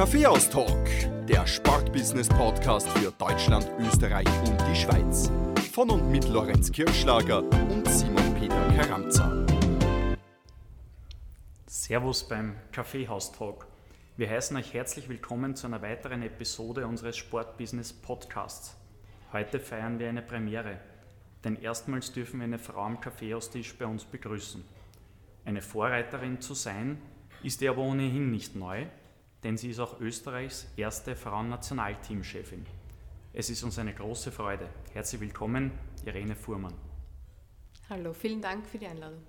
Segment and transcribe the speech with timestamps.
[0.00, 5.30] Kaffeehaus-Talk, der Sportbusiness-Podcast für Deutschland, Österreich und die Schweiz.
[5.74, 9.44] Von und mit Lorenz Kirschlager und Simon Peter Karamza.
[11.66, 13.66] Servus beim Kaffeehaus-Talk.
[14.16, 18.78] Wir heißen euch herzlich willkommen zu einer weiteren Episode unseres Sportbusiness-Podcasts.
[19.34, 20.80] Heute feiern wir eine Premiere,
[21.44, 24.64] denn erstmals dürfen wir eine Frau am Kaffeehaustisch bei uns begrüßen.
[25.44, 27.02] Eine Vorreiterin zu sein,
[27.42, 28.86] ist ihr aber ohnehin nicht neu,
[29.42, 32.66] denn sie ist auch Österreichs erste Frauennationalteamchefin.
[33.32, 34.68] Es ist uns eine große Freude.
[34.92, 35.70] Herzlich willkommen,
[36.04, 36.74] Irene Fuhrmann.
[37.88, 39.20] Hallo, vielen Dank für die Einladung.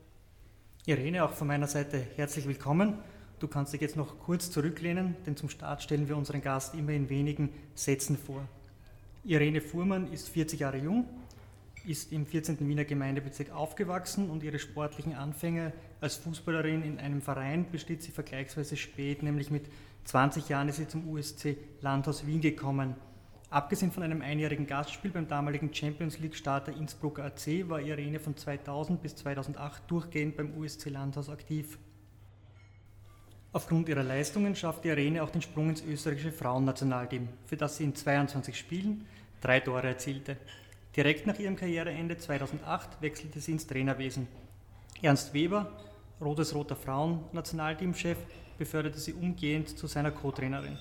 [0.85, 2.97] Irene, auch von meiner Seite herzlich willkommen.
[3.39, 6.91] Du kannst dich jetzt noch kurz zurücklehnen, denn zum Start stellen wir unseren Gast immer
[6.91, 8.47] in wenigen Sätzen vor.
[9.23, 11.07] Irene Fuhrmann ist 40 Jahre jung,
[11.85, 12.67] ist im 14.
[12.67, 18.77] Wiener Gemeindebezirk aufgewachsen und ihre sportlichen Anfänge als Fußballerin in einem Verein besteht sie vergleichsweise
[18.77, 19.66] spät, nämlich mit
[20.05, 22.95] 20 Jahren ist sie zum USC Landhaus Wien gekommen.
[23.49, 29.02] Abgesehen von einem einjährigen Gastspiel beim damaligen Champions League-Starter Innsbrucker AC war Irene von 2000
[29.02, 31.77] bis 2008 durchgehend beim USC Landhaus aktiv.
[33.53, 37.95] Aufgrund ihrer Leistungen schaffte Irene auch den Sprung ins österreichische Frauennationalteam, für das sie in
[37.95, 39.05] 22 Spielen
[39.41, 40.38] drei Tore erzielte.
[40.95, 44.27] Direkt nach ihrem Karriereende 2008 wechselte sie ins Trainerwesen.
[45.02, 45.71] Ernst Weber,
[46.21, 48.17] Rotes Roter Frauen-Nationalteamchef,
[48.62, 50.78] beförderte sie umgehend zu seiner Co-Trainerin.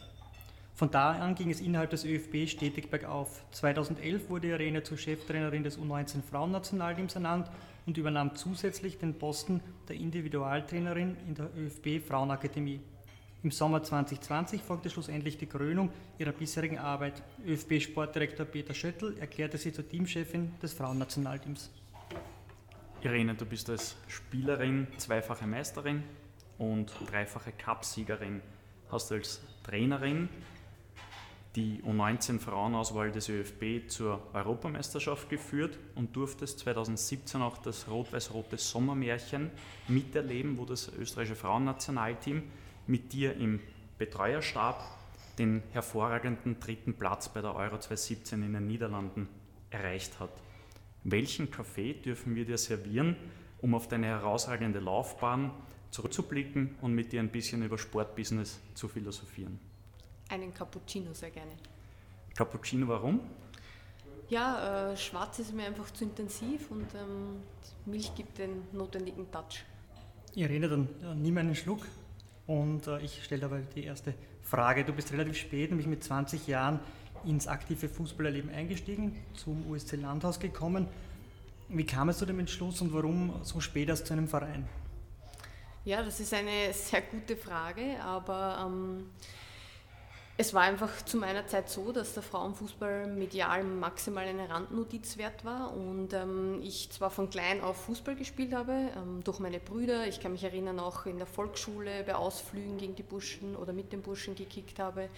[0.74, 3.42] Von da an ging es innerhalb des ÖFB stetig bergauf.
[3.52, 7.50] 2011 wurde Irene zur Cheftrainerin des U19 Frauennationalteams ernannt
[7.86, 12.80] und übernahm zusätzlich den Posten der Individualtrainerin in der ÖFB Frauenakademie.
[13.42, 17.22] Im Sommer 2020 folgte schlussendlich die Krönung ihrer bisherigen Arbeit.
[17.46, 21.70] ÖFB-Sportdirektor Peter Schöttl erklärte sie zur Teamchefin des Frauennationalteams.
[23.02, 26.02] Irene, du bist als Spielerin zweifache Meisterin
[26.60, 28.42] und dreifache Cupsiegerin.
[28.92, 30.28] Hast als Trainerin
[31.56, 39.50] die U19 Frauenauswahl des ÖFB zur Europameisterschaft geführt und durftest 2017 auch das rot-weiß-rote Sommermärchen
[39.88, 42.42] miterleben, wo das österreichische Frauennationalteam
[42.86, 43.60] mit dir im
[43.98, 44.84] Betreuerstab
[45.38, 49.28] den hervorragenden dritten Platz bei der Euro 2017 in den Niederlanden
[49.70, 50.30] erreicht hat.
[51.04, 53.16] Welchen Kaffee dürfen wir dir servieren,
[53.60, 55.50] um auf deine herausragende Laufbahn
[55.90, 59.58] zurückzublicken und mit dir ein bisschen über Sportbusiness zu philosophieren?
[60.28, 61.52] Einen Cappuccino sehr gerne.
[62.36, 63.20] Cappuccino, warum?
[64.28, 67.42] Ja, äh, schwarz ist mir einfach zu intensiv und ähm,
[67.84, 69.64] Milch gibt den notwendigen Touch.
[70.36, 71.86] Irene, dann äh, nimm einen Schluck.
[72.46, 74.84] Und äh, ich stelle aber die erste Frage.
[74.84, 76.80] Du bist relativ spät, nämlich mit 20 Jahren,
[77.24, 80.88] ins aktive Fußballerleben eingestiegen, zum USC Landhaus gekommen.
[81.68, 84.66] Wie kam es zu dem Entschluss und warum so spät erst zu einem Verein?
[85.82, 89.08] Ja, das ist eine sehr gute Frage, aber ähm,
[90.36, 95.42] es war einfach zu meiner Zeit so, dass der Frauenfußball medial maximal eine Randnotiz wert
[95.42, 100.06] war und ähm, ich zwar von klein auf Fußball gespielt habe, ähm, durch meine Brüder,
[100.06, 103.90] ich kann mich erinnern, auch in der Volksschule bei Ausflügen gegen die Burschen oder mit
[103.90, 105.08] den Burschen gekickt habe,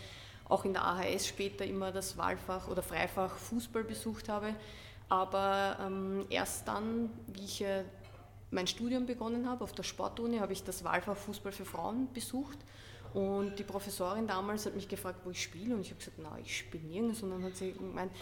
[0.48, 4.54] auch in der AHS später immer das Wahlfach oder Freifach Fußball besucht habe,
[5.08, 7.82] aber ähm, erst dann, wie ich äh,
[8.52, 12.58] mein Studium begonnen habe auf der Sportuni, habe ich das Wahlfach Fußball für Frauen besucht
[13.14, 15.74] und die Professorin damals hat mich gefragt, wo ich spiele.
[15.74, 17.22] Und ich habe gesagt, na, ich spiele nirgends.
[17.22, 18.12] Und dann hat sie gemeint,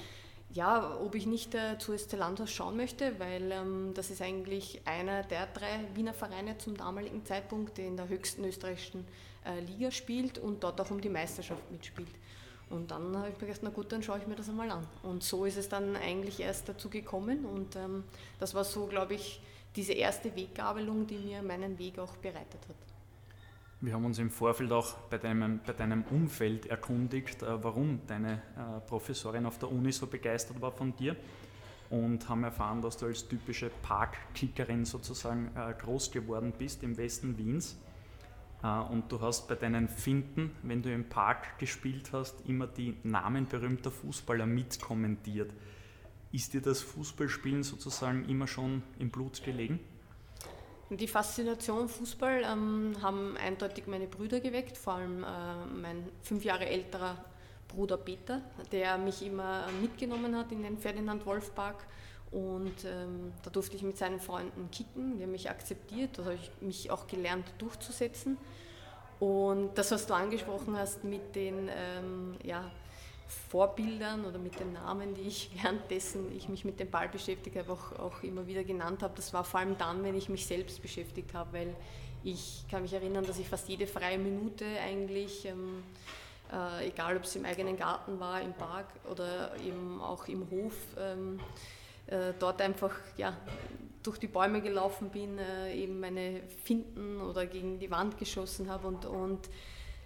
[0.52, 5.22] ja, ob ich nicht äh, zu Landhaus schauen möchte, weil ähm, das ist eigentlich einer
[5.22, 9.06] der drei Wiener Vereine zum damaligen Zeitpunkt, der in der höchsten österreichischen
[9.44, 12.08] äh, Liga spielt und dort auch um die Meisterschaft mitspielt.
[12.68, 14.86] Und dann habe ich mir gedacht, na gut, dann schaue ich mir das einmal an.
[15.04, 17.44] Und so ist es dann eigentlich erst dazu gekommen.
[17.44, 18.02] Und ähm,
[18.40, 19.40] das war so, glaube ich,
[19.76, 22.76] diese erste Weggabelung, die mir meinen Weg auch bereitet hat.
[23.82, 28.34] Wir haben uns im Vorfeld auch bei deinem, bei deinem Umfeld erkundigt, äh, warum deine
[28.34, 31.16] äh, Professorin auf der Uni so begeistert war von dir
[31.88, 37.38] und haben erfahren, dass du als typische Parkkickerin sozusagen äh, groß geworden bist im Westen
[37.38, 37.78] Wiens.
[38.62, 43.48] Und du hast bei deinen Finden, wenn du im Park gespielt hast, immer die Namen
[43.48, 45.50] berühmter Fußballer mitkommentiert.
[46.32, 49.80] Ist dir das Fußballspielen sozusagen immer schon im Blut gelegen?
[50.90, 56.66] Die Faszination Fußball ähm, haben eindeutig meine Brüder geweckt, vor allem äh, mein fünf Jahre
[56.66, 57.24] älterer
[57.68, 58.42] Bruder Peter,
[58.72, 61.86] der mich immer mitgenommen hat in den Ferdinand Wolf Park
[62.32, 66.34] und ähm, da durfte ich mit seinen Freunden kicken, die haben mich akzeptiert, da habe
[66.34, 68.36] ich mich auch gelernt durchzusetzen.
[69.18, 72.70] Und das, was du angesprochen hast mit den ähm, ja,
[73.48, 77.72] Vorbildern oder mit den Namen, die ich währenddessen ich mich mit dem Ball beschäftigt habe,
[77.72, 79.14] auch, auch immer wieder genannt habe.
[79.16, 81.76] Das war vor allem dann, wenn ich mich selbst beschäftigt habe, weil
[82.22, 85.82] ich kann mich erinnern, dass ich fast jede freie Minute eigentlich ähm,
[86.52, 90.74] Äh, egal, ob es im eigenen Garten war, im Park oder eben auch im Hof.
[90.98, 91.38] Ähm,
[92.08, 93.36] äh, dort einfach ja,
[94.02, 98.88] durch die Bäume gelaufen bin, äh, eben meine Finden oder gegen die Wand geschossen habe
[98.88, 99.48] und, und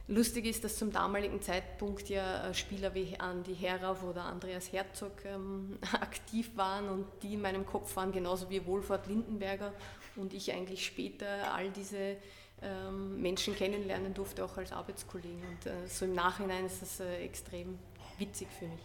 [0.06, 5.78] Lustig ist, dass zum damaligen Zeitpunkt ja Spieler wie Andi Herauf oder Andreas Herzog ähm,
[5.92, 9.72] aktiv waren und die in meinem Kopf waren, genauso wie Wohlfahrt Lindenberger
[10.16, 12.16] und ich eigentlich später all diese
[12.60, 15.40] ähm, Menschen kennenlernen durfte, auch als Arbeitskollegen.
[15.40, 17.78] Und äh, so im Nachhinein ist das äh, extrem
[18.18, 18.82] witzig für mich.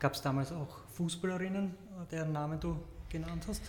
[0.00, 1.74] Gab es damals auch Fußballerinnen,
[2.10, 2.76] deren Namen du
[3.08, 3.62] genannt hast?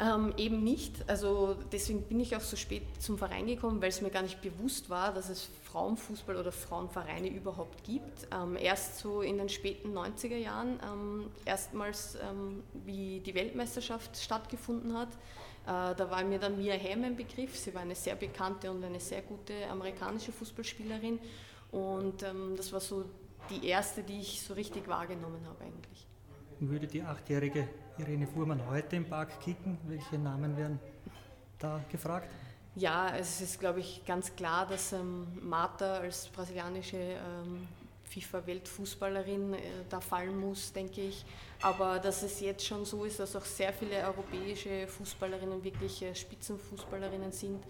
[0.00, 1.08] Ähm, eben nicht.
[1.08, 4.40] Also deswegen bin ich auch so spät zum Verein gekommen, weil es mir gar nicht
[4.40, 8.28] bewusst war, dass es Frauenfußball oder Frauenvereine überhaupt gibt.
[8.32, 14.96] Ähm, erst so in den späten 90er Jahren, ähm, erstmals ähm, wie die Weltmeisterschaft stattgefunden
[14.96, 15.08] hat.
[15.66, 17.58] Äh, da war mir dann Mia Hamm ein Begriff.
[17.58, 21.18] Sie war eine sehr bekannte und eine sehr gute amerikanische Fußballspielerin.
[21.72, 23.04] Und ähm, das war so
[23.50, 26.07] die erste, die ich so richtig wahrgenommen habe eigentlich.
[26.60, 27.68] Würde die achtjährige
[27.98, 29.78] Irene Fuhrmann heute im Park kicken?
[29.86, 30.80] Welche Namen werden
[31.60, 32.28] da gefragt?
[32.74, 37.68] Ja, es ist, glaube ich, ganz klar, dass ähm, Marta als brasilianische ähm,
[38.10, 39.58] FIFA-Weltfußballerin äh,
[39.88, 41.24] da fallen muss, denke ich.
[41.62, 46.12] Aber dass es jetzt schon so ist, dass auch sehr viele europäische Fußballerinnen wirklich äh,
[46.12, 47.62] Spitzenfußballerinnen sind.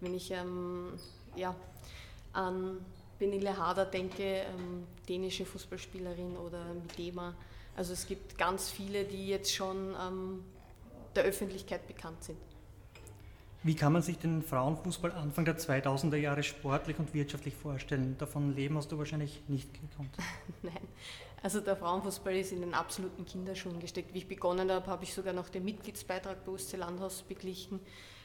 [0.00, 0.92] Wenn ich ähm,
[1.34, 1.54] ja,
[2.34, 2.84] an
[3.18, 7.34] Benille Harder denke, ähm, dänische Fußballspielerin oder Midema,
[7.76, 10.44] also es gibt ganz viele, die jetzt schon ähm,
[11.14, 12.38] der Öffentlichkeit bekannt sind.
[13.62, 18.14] Wie kann man sich den Frauenfußball Anfang der 2000er Jahre sportlich und wirtschaftlich vorstellen?
[18.18, 20.10] Davon leben hast du wahrscheinlich nicht gekonnt.
[20.62, 20.86] Nein,
[21.42, 24.12] also der Frauenfußball ist in den absoluten Kinderschuhen gesteckt.
[24.12, 27.80] Wie ich begonnen habe, habe ich sogar noch den Mitgliedsbeitrag bei USC Landhaus beglichen.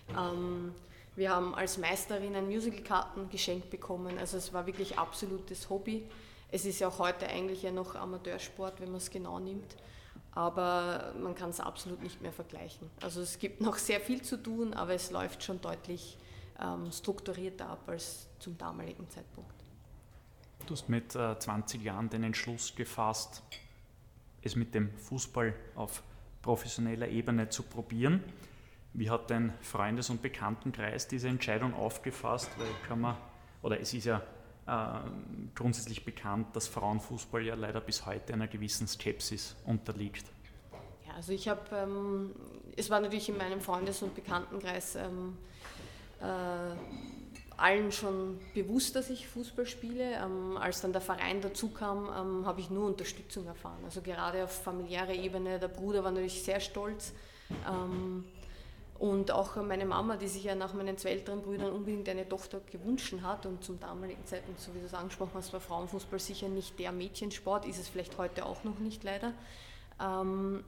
[0.09, 0.73] Ähm,
[1.15, 4.17] wir haben als Meisterinnen Musicalkarten geschenkt bekommen.
[4.17, 6.03] Also es war wirklich absolutes Hobby.
[6.51, 9.75] Es ist ja auch heute eigentlich ja noch Amateursport, wenn man es genau nimmt.
[10.31, 12.89] Aber man kann es absolut nicht mehr vergleichen.
[13.01, 16.17] Also es gibt noch sehr viel zu tun, aber es läuft schon deutlich
[16.59, 19.53] ähm, strukturierter ab als zum damaligen Zeitpunkt.
[20.65, 23.43] Du hast mit äh, 20 Jahren den Entschluss gefasst,
[24.41, 26.03] es mit dem Fußball auf
[26.41, 28.23] professioneller Ebene zu probieren.
[28.93, 32.49] Wie hat dein Freundes- und Bekanntenkreis diese Entscheidung aufgefasst?
[32.57, 33.17] Weil kann man,
[33.61, 34.21] oder es ist ja
[35.55, 40.25] grundsätzlich bekannt, dass Frauenfußball ja leider bis heute einer gewissen Skepsis unterliegt.
[41.07, 42.31] Ja, also ich habe, ähm,
[42.75, 45.37] es war natürlich in meinem Freundes- und Bekanntenkreis ähm,
[46.21, 46.75] äh,
[47.57, 50.13] allen schon bewusst, dass ich Fußball spiele.
[50.13, 53.79] Ähm, als dann der Verein dazu kam, ähm, habe ich nur Unterstützung erfahren.
[53.83, 57.13] Also gerade auf familiärer Ebene, der Bruder war natürlich sehr stolz.
[58.99, 62.59] Und auch meine Mama, die sich ja nach meinen zwei älteren Brüdern unbedingt eine Tochter
[62.69, 66.49] gewünscht hat und zum damaligen Zeitpunkt, so wie du es angesprochen hast, war Frauenfußball sicher
[66.49, 69.31] nicht der Mädchensport, ist es vielleicht heute auch noch nicht leider,
[70.01, 70.65] ähm,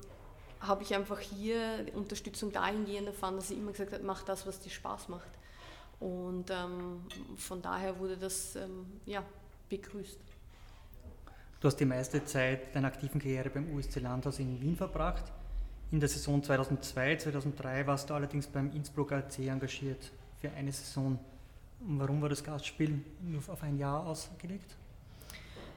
[0.61, 4.61] habe ich einfach hier Unterstützung dahingehend erfahren, dass sie immer gesagt hat, mach das, was
[4.61, 5.29] dir Spaß macht.
[5.99, 7.01] Und ähm,
[7.35, 9.25] von daher wurde das ähm, ja,
[9.67, 10.19] begrüßt.
[11.59, 15.25] Du hast die meiste Zeit deiner aktiven Karriere beim USC Landhaus in Wien verbracht.
[15.91, 21.19] In der Saison 2002, 2003 warst du allerdings beim Innsbrucker AC engagiert für eine Saison.
[21.81, 24.75] Warum war das Gastspiel nur auf ein Jahr ausgelegt?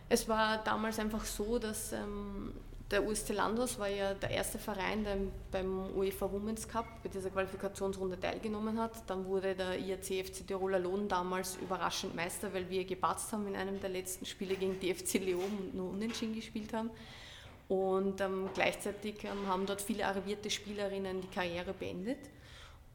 [0.08, 2.52] Es war damals einfach so, dass ähm,
[2.90, 5.16] der USC Landhaus war ja der erste Verein, der
[5.50, 8.92] beim UEFA Women's Cup bei dieser Qualifikationsrunde teilgenommen hat.
[9.08, 13.56] Dann wurde der IAC FC Tiroler Lohn damals überraschend Meister, weil wir gepatzt haben in
[13.56, 16.90] einem der letzten Spiele gegen die FC Leon und nur unentschieden gespielt haben.
[17.68, 22.18] Und ähm, gleichzeitig ähm, haben dort viele arrivierte Spielerinnen die Karriere beendet.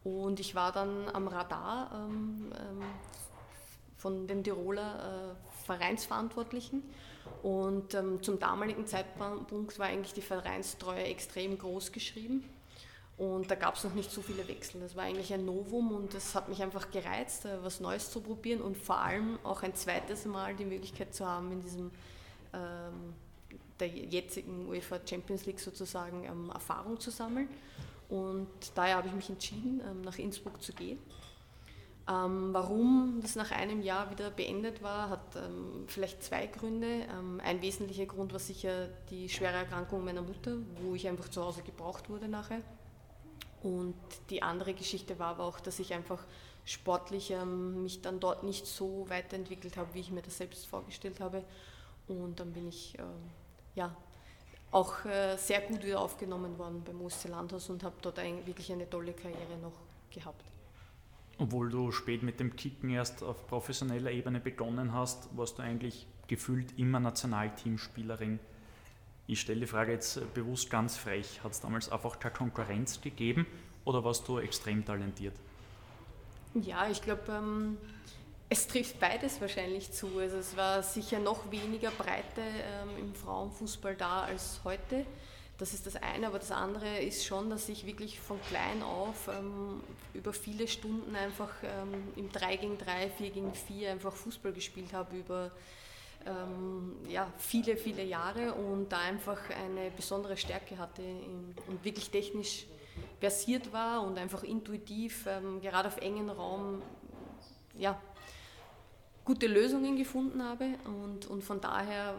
[0.03, 2.83] Und ich war dann am Radar ähm, ähm
[3.99, 6.83] von den Tiroler äh, Vereinsverantwortlichen.
[7.43, 12.45] Und ähm, zum damaligen Zeitpunkt war eigentlich die Vereinstreue extrem groß geschrieben.
[13.17, 14.79] Und da gab es noch nicht so viele Wechsel.
[14.79, 18.21] Das war eigentlich ein Novum und das hat mich einfach gereizt, äh, was Neues zu
[18.21, 21.91] probieren und vor allem auch ein zweites Mal die Möglichkeit zu haben, in diesem
[22.53, 23.13] ähm,
[23.79, 27.47] der jetzigen UEFA Champions League sozusagen ähm, Erfahrung zu sammeln.
[28.09, 30.99] Und daher habe ich mich entschieden, ähm, nach Innsbruck zu gehen.
[32.09, 37.05] Ähm, warum das nach einem Jahr wieder beendet war, hat ähm, vielleicht zwei Gründe.
[37.15, 41.43] Ähm, ein wesentlicher Grund war sicher die schwere Erkrankung meiner Mutter, wo ich einfach zu
[41.43, 42.61] Hause gebraucht wurde nachher.
[43.61, 43.95] Und
[44.31, 46.25] die andere Geschichte war aber auch, dass ich einfach
[46.65, 51.19] sportlich ähm, mich dann dort nicht so weiterentwickelt habe, wie ich mir das selbst vorgestellt
[51.19, 51.43] habe.
[52.07, 52.97] Und dann bin ich
[53.79, 53.95] ja,
[54.71, 58.71] auch äh, sehr gut wieder aufgenommen worden beim OSC Landhaus und habe dort ein, wirklich
[58.71, 59.73] eine tolle Karriere noch
[60.13, 60.43] gehabt.
[61.37, 66.05] Obwohl du spät mit dem Kicken erst auf professioneller Ebene begonnen hast, warst du eigentlich
[66.27, 68.39] gefühlt immer Nationalteamspielerin.
[69.27, 71.41] Ich stelle die Frage jetzt bewusst ganz frech.
[71.43, 73.47] Hat es damals einfach keine Konkurrenz gegeben
[73.85, 75.35] oder warst du extrem talentiert?
[76.55, 77.77] Ja, ich glaube, ähm,
[78.49, 80.17] es trifft beides wahrscheinlich zu.
[80.17, 85.05] Also es war sicher noch weniger Breite ähm, im Frauenfußball da als heute.
[85.59, 89.27] Das ist das eine, aber das andere ist schon, dass ich wirklich von klein auf
[89.27, 94.53] ähm, über viele Stunden einfach ähm, im 3 gegen 3, 4 gegen 4 einfach Fußball
[94.53, 95.51] gespielt habe über
[96.25, 101.01] ähm, ja, viele, viele Jahre und da einfach eine besondere Stärke hatte
[101.67, 102.65] und wirklich technisch
[103.19, 106.81] versiert war und einfach intuitiv, ähm, gerade auf engen Raum,
[107.77, 107.99] ja,
[109.29, 112.15] gute Lösungen gefunden habe und, und von daher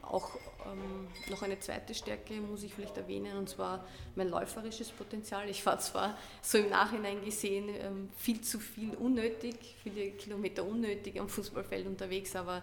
[0.00, 0.30] auch
[0.64, 5.46] ähm, noch eine zweite Stärke muss ich vielleicht erwähnen, und zwar mein läuferisches Potenzial.
[5.50, 11.20] Ich war zwar so im Nachhinein gesehen ähm, viel zu viel unnötig, viele Kilometer unnötig
[11.20, 12.62] am Fußballfeld unterwegs, aber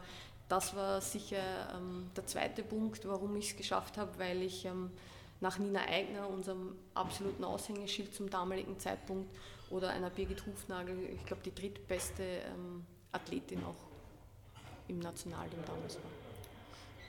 [0.49, 4.89] das war sicher ähm, der zweite Punkt, warum ich es geschafft habe, weil ich ähm,
[5.41, 9.29] nach Nina Eigner, unserem absoluten Aushängeschild zum damaligen Zeitpunkt,
[9.69, 13.90] oder einer Birgit Hufnagel, ich glaube die drittbeste ähm, Athletin auch
[14.91, 16.11] im Nationalteam damals war.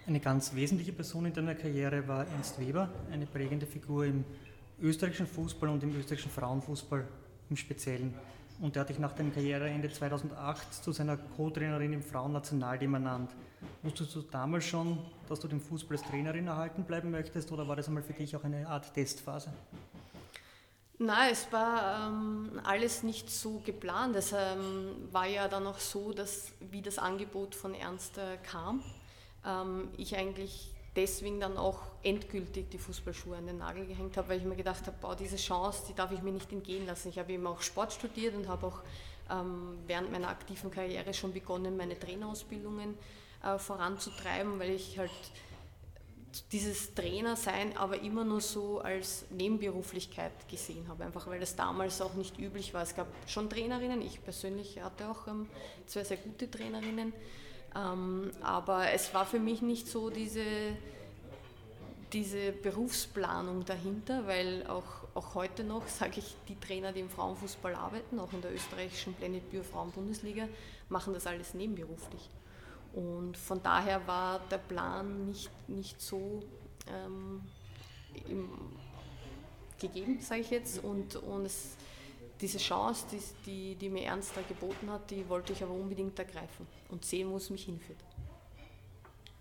[0.06, 4.24] Eine ganz wesentliche Person in deiner Karriere war Ernst Weber, eine prägende Figur im
[4.80, 7.06] österreichischen Fußball und im österreichischen Frauenfußball
[7.50, 8.14] im Speziellen.
[8.60, 13.30] Und er hat dich nach deinem Karriereende 2008 zu seiner Co-Trainerin im Frauennationalteam ernannt.
[13.82, 14.98] Wusstest du damals schon,
[15.28, 18.34] dass du den Fußball als Trainerin erhalten bleiben möchtest oder war das einmal für dich
[18.34, 19.52] auch eine Art Testphase?
[21.04, 24.14] Nein, es war ähm, alles nicht so geplant.
[24.14, 28.84] Es ähm, war ja dann auch so, dass wie das Angebot von Ernst äh, kam,
[29.44, 34.38] ähm, ich eigentlich deswegen dann auch endgültig die Fußballschuhe an den Nagel gehängt habe, weil
[34.38, 37.08] ich mir gedacht habe, diese Chance, die darf ich mir nicht entgehen lassen.
[37.08, 38.78] Ich habe eben auch Sport studiert und habe auch
[39.28, 42.96] ähm, während meiner aktiven Karriere schon begonnen, meine Trainerausbildungen
[43.42, 45.10] äh, voranzutreiben, weil ich halt
[46.50, 52.14] dieses Trainersein aber immer nur so als Nebenberuflichkeit gesehen habe, einfach weil das damals auch
[52.14, 52.82] nicht üblich war.
[52.82, 55.48] Es gab schon Trainerinnen, ich persönlich hatte auch ähm,
[55.86, 57.12] zwei sehr gute Trainerinnen,
[57.76, 60.44] ähm, aber es war für mich nicht so diese,
[62.12, 64.84] diese Berufsplanung dahinter, weil auch,
[65.14, 69.14] auch heute noch, sage ich, die Trainer, die im Frauenfußball arbeiten, auch in der österreichischen
[69.14, 70.48] Planet Bio Frauenbundesliga,
[70.88, 72.30] machen das alles nebenberuflich.
[72.94, 76.42] Und von daher war der Plan nicht, nicht so
[76.88, 77.42] ähm,
[78.28, 78.50] im,
[79.78, 80.82] gegeben, sage ich jetzt.
[80.84, 81.76] Und, und es,
[82.40, 86.18] diese Chance, die, die, die mir Ernst da geboten hat, die wollte ich aber unbedingt
[86.18, 87.98] ergreifen und sehen, wo es mich hinführt.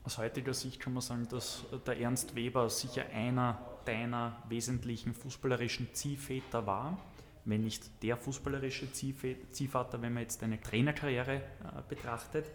[0.04, 5.94] Aus heutiger Sicht kann man sagen, dass der Ernst Weber sicher einer deiner wesentlichen fußballerischen
[5.94, 6.98] Ziehväter war,
[7.46, 11.42] wenn nicht der fußballerische Ziehvater, wenn man jetzt deine Trainerkarriere äh,
[11.88, 12.46] betrachtet.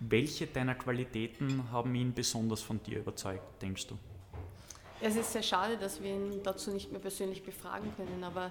[0.00, 3.98] Welche deiner Qualitäten haben ihn besonders von dir überzeugt, denkst du?
[5.00, 8.50] Es ist sehr schade, dass wir ihn dazu nicht mehr persönlich befragen können, aber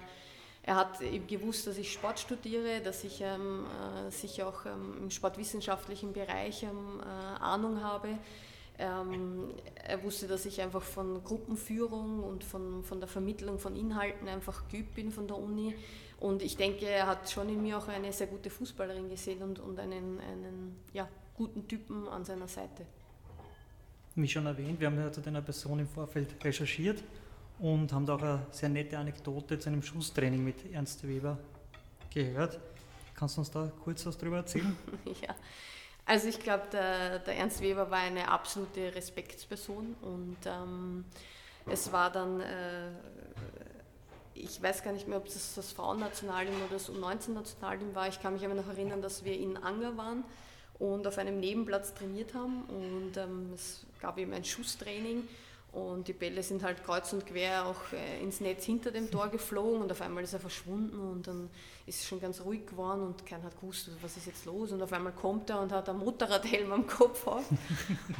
[0.62, 3.64] er hat eben gewusst, dass ich Sport studiere, dass ich ähm,
[4.06, 8.18] äh, sicher auch ähm, im sportwissenschaftlichen Bereich ähm, äh, Ahnung habe.
[8.78, 14.28] Ähm, er wusste, dass ich einfach von Gruppenführung und von, von der Vermittlung von Inhalten
[14.28, 15.74] einfach geübt bin von der Uni.
[16.20, 19.58] Und ich denke, er hat schon in mir auch eine sehr gute Fußballerin gesehen und,
[19.58, 22.84] und einen, einen ja, guten Typen an seiner Seite.
[24.16, 27.00] Wie schon erwähnt, wir haben ja zu deiner Person im Vorfeld recherchiert
[27.60, 31.38] und haben da auch eine sehr nette Anekdote zu einem Schusstraining mit Ernst Weber
[32.12, 32.58] gehört.
[33.14, 34.76] Kannst du uns da kurz was darüber erzählen?
[35.22, 35.32] ja,
[36.04, 41.04] also ich glaube, der, der, Ernst Weber war eine absolute Respektsperson und ähm,
[41.66, 42.90] es war dann, äh,
[44.34, 48.08] ich weiß gar nicht mehr, ob das das Frauennationalteam oder das U19-Nationalteam war.
[48.08, 50.24] Ich kann mich aber noch erinnern, dass wir in Anger waren
[50.78, 55.26] und auf einem Nebenplatz trainiert haben und ähm, es gab eben ein Schusstraining
[55.72, 59.28] und die Bälle sind halt kreuz und quer auch äh, ins Netz hinter dem Tor
[59.28, 61.50] geflogen und auf einmal ist er verschwunden und dann
[61.86, 64.72] ist es schon ganz ruhig geworden und keiner hat gewusst, was ist jetzt los.
[64.72, 67.44] Und auf einmal kommt er und hat einen Motorradhelm am Kopf auf.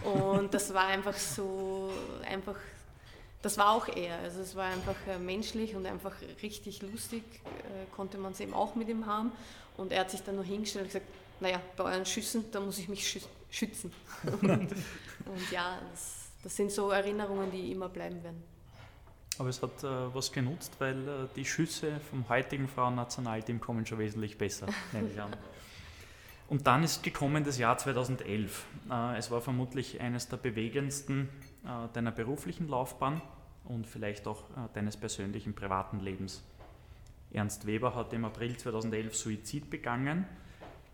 [0.04, 1.90] und das war einfach so,
[2.28, 2.56] einfach,
[3.40, 4.18] das war auch er.
[4.18, 8.52] Also es war einfach äh, menschlich und einfach richtig lustig, äh, konnte man es eben
[8.52, 9.32] auch mit ihm haben.
[9.76, 11.06] Und er hat sich dann noch hingestellt und gesagt,
[11.40, 13.92] naja, bei euren Schüssen, da muss ich mich schützen.
[14.42, 18.42] und, und ja, das das sind so Erinnerungen, die immer bleiben werden.
[19.38, 23.98] Aber es hat äh, was genutzt, weil äh, die Schüsse vom heutigen Frauennationalteam kommen schon
[23.98, 25.30] wesentlich besser, nehme ich an.
[26.48, 28.64] Und dann ist gekommen das Jahr 2011.
[28.90, 31.28] Äh, es war vermutlich eines der bewegendsten
[31.64, 33.20] äh, deiner beruflichen Laufbahn
[33.64, 36.42] und vielleicht auch äh, deines persönlichen privaten Lebens.
[37.30, 40.26] Ernst Weber hat im April 2011 Suizid begangen.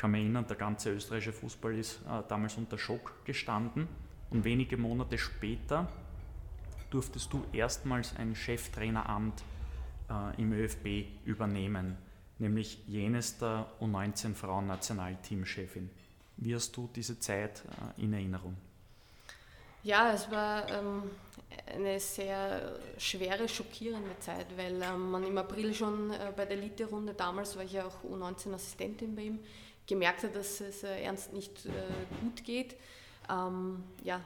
[0.05, 3.89] Kann mich erinnern, der ganze österreichische Fußball ist äh, damals unter Schock gestanden.
[4.29, 5.89] Und wenige Monate später
[6.91, 9.43] durftest du erstmals ein Cheftraineramt
[10.11, 11.97] äh, im ÖFB übernehmen,
[12.39, 15.89] nämlich jenes der U19 Frauen-Nationalteamchefin.
[16.37, 17.63] Wie hast du diese Zeit
[17.97, 18.59] äh, in Erinnerung?
[19.85, 21.05] Ja, es war ähm,
[21.67, 27.15] eine sehr schwere, schockierende Zeit, weil ähm, man im April schon äh, bei der Elite-Runde,
[27.15, 29.39] damals war ich ja auch U19-Assistentin bei ihm,
[29.87, 31.71] gemerkt hat, dass es äh, Ernst nicht äh,
[32.23, 32.77] gut geht.
[33.31, 34.21] Ähm, ja,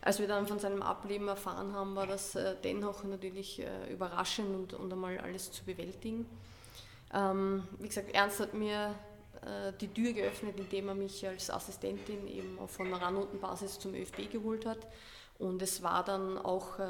[0.00, 4.74] als wir dann von seinem Ableben erfahren haben, war das äh, dennoch natürlich überraschend und,
[4.74, 6.26] und einmal alles zu bewältigen.
[7.12, 8.94] Ähm, wie gesagt, Ernst hat mir
[9.42, 14.30] äh, die Tür geöffnet, indem er mich als Assistentin eben von einer Rannotenbasis zum ÖFB
[14.30, 14.86] geholt hat.
[15.38, 16.80] Und es war dann auch,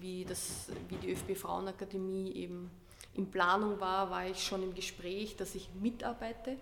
[0.00, 2.68] wie, das, wie die ÖFB Frauenakademie eben
[3.14, 6.56] in Planung war, war ich schon im Gespräch, dass ich mitarbeite.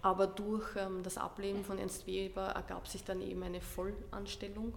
[0.00, 4.74] Aber durch ähm, das Ablehnen von Ernst Weber ergab sich dann eben eine Vollanstellung.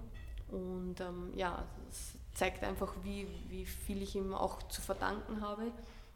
[0.49, 5.71] Und ähm, ja, es zeigt einfach, wie, wie viel ich ihm auch zu verdanken habe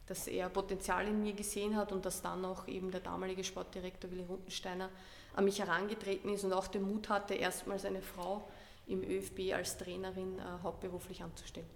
[0.08, 4.12] dass er Potenzial in mir gesehen hat und dass dann auch eben der damalige Sportdirektor
[4.12, 4.90] Willi Rundensteiner
[5.36, 8.48] an mich herangetreten ist und auch den Mut hatte, erstmals eine Frau
[8.88, 11.68] im ÖFB als Trainerin äh, hauptberuflich anzustellen.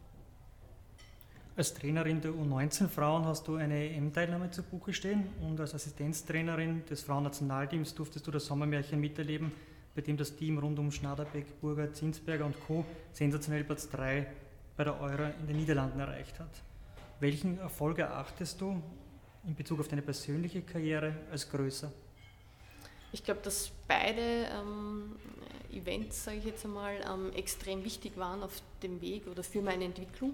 [1.59, 7.01] Als Trainerin der U19-Frauen hast du eine EM-Teilnahme zu Buche stehen und als Assistenztrainerin des
[7.01, 9.51] Frauennationalteams durftest du das Sommermärchen miterleben,
[9.93, 12.85] bei dem das Team rund um Schnaderbeck, Burger, Zinsberger und Co.
[13.11, 14.25] sensationell Platz 3
[14.77, 16.61] bei der Euro in den Niederlanden erreicht hat.
[17.19, 18.81] Welchen Erfolg erachtest du
[19.45, 21.91] in Bezug auf deine persönliche Karriere als größer?
[23.11, 25.17] Ich glaube, dass beide ähm,
[25.73, 29.83] Events, sage ich jetzt einmal, ähm, extrem wichtig waren auf dem Weg oder für meine
[29.83, 30.33] Entwicklung.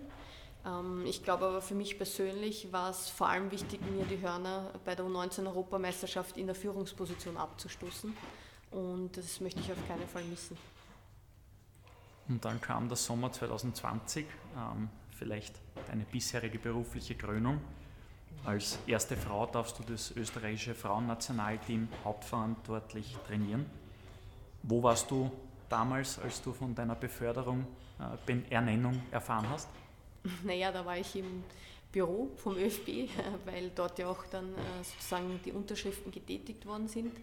[0.65, 4.71] Ähm, ich glaube aber für mich persönlich war es vor allem wichtig, mir die Hörner
[4.83, 8.15] bei der U19-Europameisterschaft in der Führungsposition abzustoßen.
[8.71, 10.57] Und das möchte ich auf keinen Fall missen.
[12.27, 14.25] Und dann kam der Sommer 2020
[15.11, 15.55] vielleicht
[15.87, 17.61] deine bisherige berufliche Krönung.
[18.43, 23.65] Als erste Frau darfst du das österreichische Frauennationalteam hauptverantwortlich trainieren.
[24.61, 25.31] Wo warst du
[25.69, 27.65] damals, als du von deiner Beförderung,
[28.27, 29.69] äh, Ernennung erfahren hast?
[30.43, 31.43] Naja, da war ich im
[31.91, 33.09] Büro vom ÖFB,
[33.45, 37.15] weil dort ja auch dann äh, sozusagen die Unterschriften getätigt worden sind.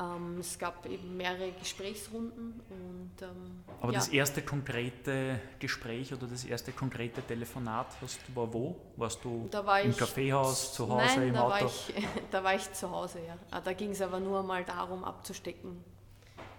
[0.00, 2.60] Ähm, es gab eben mehrere Gesprächsrunden.
[2.70, 3.98] Und, ähm, Aber ja.
[3.98, 8.76] das erste konkrete Gespräch oder das erste konkrete Telefonat hast du war wo?
[8.96, 11.50] Warst du war im Kaffeehaus, zu Hause, nein, im da Auto?
[11.50, 11.94] War ich,
[12.30, 13.36] da war ich zu Hause, ja.
[13.50, 15.82] Ah, da ging es aber nur mal darum, abzustecken,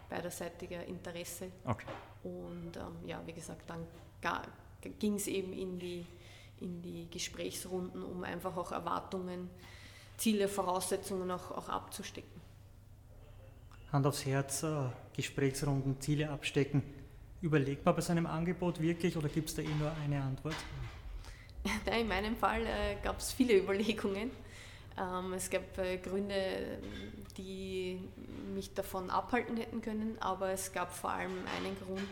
[0.10, 1.50] beiderseitiger Interesse.
[1.64, 1.86] Okay.
[2.24, 3.88] Und ähm, ja, wie gesagt, dann
[5.00, 6.06] ging es eben in die,
[6.60, 9.50] in die Gesprächsrunden, um einfach auch Erwartungen,
[10.18, 12.40] Ziele, Voraussetzungen auch, auch abzustecken.
[13.92, 16.84] Hand aufs Herz, äh, Gesprächsrunden, Ziele abstecken.
[17.42, 20.56] Überlegt man bei seinem Angebot wirklich oder gibt es da eh nur eine Antwort?
[22.00, 24.32] in meinem Fall äh, gab es viele Überlegungen.
[24.98, 26.80] Ähm, es gab äh, Gründe,
[27.38, 28.02] die
[28.54, 32.10] mich davon abhalten hätten können, aber es gab vor allem einen Grund,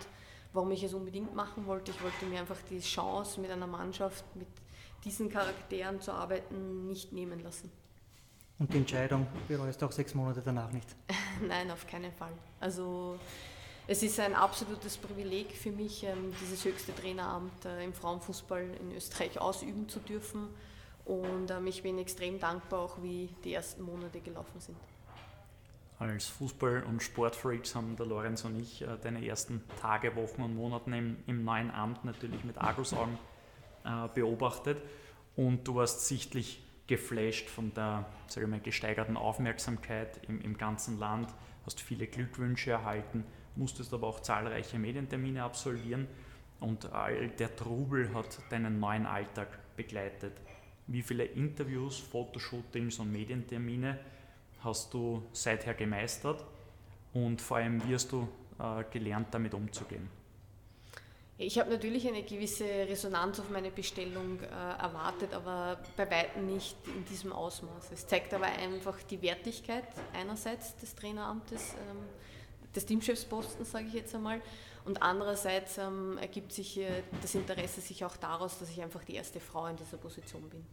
[0.57, 1.91] warum ich es unbedingt machen wollte.
[1.91, 4.47] Ich wollte mir einfach die Chance, mit einer Mannschaft, mit
[5.05, 7.71] diesen Charakteren zu arbeiten, nicht nehmen lassen.
[8.57, 10.87] Und die Entscheidung bereust du auch sechs Monate danach nicht?
[11.47, 12.31] Nein, auf keinen Fall.
[12.59, 13.19] Also
[13.85, 18.95] es ist ein absolutes Privileg für mich, ähm, dieses höchste Traineramt äh, im Frauenfußball in
[18.95, 20.47] Österreich ausüben zu dürfen.
[21.05, 24.77] Und ähm, ich bin extrem dankbar, auch wie die ersten Monate gelaufen sind.
[25.99, 30.55] Als Fußball- und Sportfreaks haben der Lorenz und ich äh, deine ersten Tage, Wochen und
[30.55, 33.17] Monate im, im neuen Amt natürlich mit Argusaugen
[33.83, 34.79] äh, beobachtet.
[35.35, 41.33] Und du warst sichtlich geflasht von der sage mal, gesteigerten Aufmerksamkeit im, im ganzen Land,
[41.65, 43.23] hast viele Glückwünsche erhalten,
[43.55, 46.07] musstest aber auch zahlreiche Medientermine absolvieren
[46.59, 50.33] und all der Trubel hat deinen neuen Alltag begleitet.
[50.87, 53.99] Wie viele Interviews, Fotoshootings und Medientermine
[54.61, 56.43] hast du seither gemeistert
[57.13, 58.27] und vor allem wie hast du
[58.59, 60.09] äh, gelernt, damit umzugehen?
[61.39, 66.75] Ich habe natürlich eine gewisse Resonanz auf meine Bestellung äh, erwartet, aber bei weitem nicht
[66.87, 67.91] in diesem Ausmaß.
[67.93, 71.97] Es zeigt aber einfach die Wertigkeit einerseits des Traineramtes, ähm,
[72.75, 74.41] des Teamchefspostens, sage ich jetzt einmal,
[74.85, 79.13] und andererseits ähm, ergibt sich äh, das Interesse sich auch daraus, dass ich einfach die
[79.13, 80.65] erste Frau in dieser Position bin.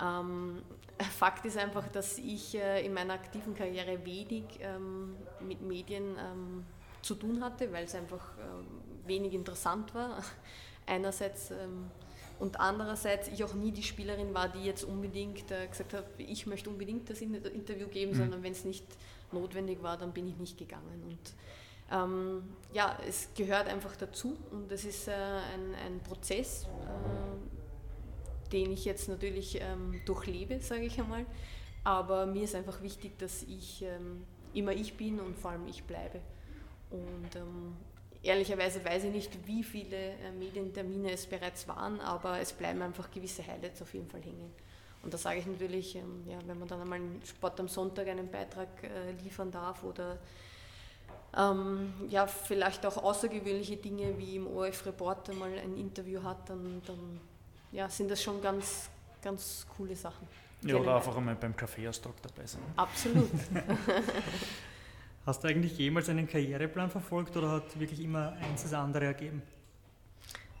[0.00, 0.62] Ähm,
[1.18, 6.64] Fakt ist einfach, dass ich äh, in meiner aktiven Karriere wenig ähm, mit Medien ähm,
[7.02, 8.66] zu tun hatte, weil es einfach ähm,
[9.06, 10.22] wenig interessant war.
[10.86, 11.90] Einerseits ähm,
[12.38, 16.46] und andererseits ich auch nie die Spielerin war, die jetzt unbedingt äh, gesagt hat, ich
[16.46, 18.16] möchte unbedingt das Interview geben, mhm.
[18.16, 18.84] sondern wenn es nicht
[19.32, 21.02] notwendig war, dann bin ich nicht gegangen.
[21.08, 21.18] Und
[21.90, 27.57] ähm, ja, es gehört einfach dazu und es ist äh, ein, ein, Prozess, äh,
[28.52, 31.26] den ich jetzt natürlich ähm, durchlebe, sage ich einmal.
[31.84, 35.84] Aber mir ist einfach wichtig, dass ich ähm, immer ich bin und vor allem ich
[35.84, 36.20] bleibe.
[36.90, 37.76] Und ähm,
[38.22, 43.10] ehrlicherweise weiß ich nicht, wie viele äh, Medientermine es bereits waren, aber es bleiben einfach
[43.10, 44.52] gewisse Highlights auf jeden Fall hängen.
[45.02, 48.08] Und da sage ich natürlich, ähm, ja, wenn man dann einmal einen Sport am Sonntag
[48.08, 50.18] einen Beitrag äh, liefern darf oder
[51.36, 56.82] ähm, ja, vielleicht auch außergewöhnliche Dinge wie im ORF Reporter mal ein Interview hat, dann,
[56.86, 57.20] dann
[57.72, 58.88] ja, sind das schon ganz,
[59.22, 60.26] ganz coole Sachen.
[60.62, 62.62] Ja, oder einfach einmal beim Kaffeeaustausch dabei sein.
[62.76, 63.30] Absolut.
[65.26, 69.42] Hast du eigentlich jemals einen Karriereplan verfolgt oder hat wirklich immer eins das andere ergeben?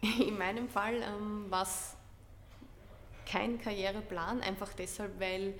[0.00, 1.94] In meinem Fall ähm, war es
[3.26, 5.54] kein Karriereplan, einfach deshalb, weil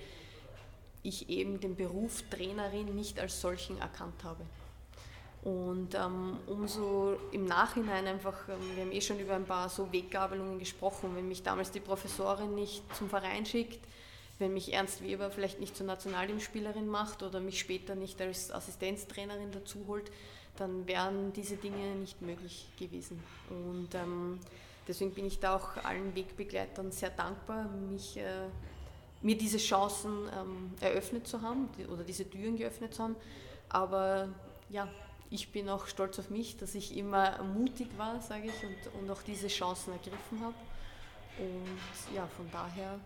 [1.03, 4.45] ich eben den Beruf Trainerin nicht als solchen erkannt habe.
[5.41, 9.91] Und ähm, umso im Nachhinein einfach, ähm, wir haben eh schon über ein paar so
[9.91, 13.79] Weggabelungen gesprochen, wenn mich damals die Professorin nicht zum Verein schickt,
[14.37, 19.51] wenn mich Ernst Weber vielleicht nicht zur Nationalteamspielerin macht oder mich später nicht als Assistenztrainerin
[19.51, 20.11] dazu holt,
[20.57, 23.23] dann wären diese Dinge nicht möglich gewesen.
[23.49, 24.39] Und ähm,
[24.87, 28.47] deswegen bin ich da auch allen Wegbegleitern sehr dankbar, mich, äh,
[29.21, 33.15] mir diese Chancen ähm, eröffnet zu haben oder diese Türen geöffnet zu haben.
[33.69, 34.29] Aber
[34.69, 34.89] ja,
[35.31, 39.11] ich bin auch stolz auf mich, dass ich immer mutig war, sage ich, und, und
[39.11, 40.55] auch diese Chancen ergriffen habe.
[41.37, 42.99] Und ja, von daher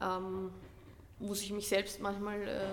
[0.00, 0.50] ähm,
[1.18, 2.70] muss ich mich selbst manchmal, äh,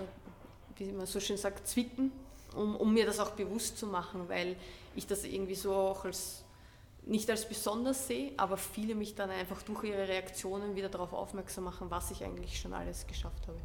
[0.76, 2.12] wie man so schön sagt, zwicken,
[2.54, 4.56] um, um mir das auch bewusst zu machen, weil
[4.96, 6.44] ich das irgendwie so auch als
[7.02, 11.64] nicht als besonders sehe, aber viele mich dann einfach durch ihre Reaktionen wieder darauf aufmerksam
[11.64, 13.58] machen, was ich eigentlich schon alles geschafft habe.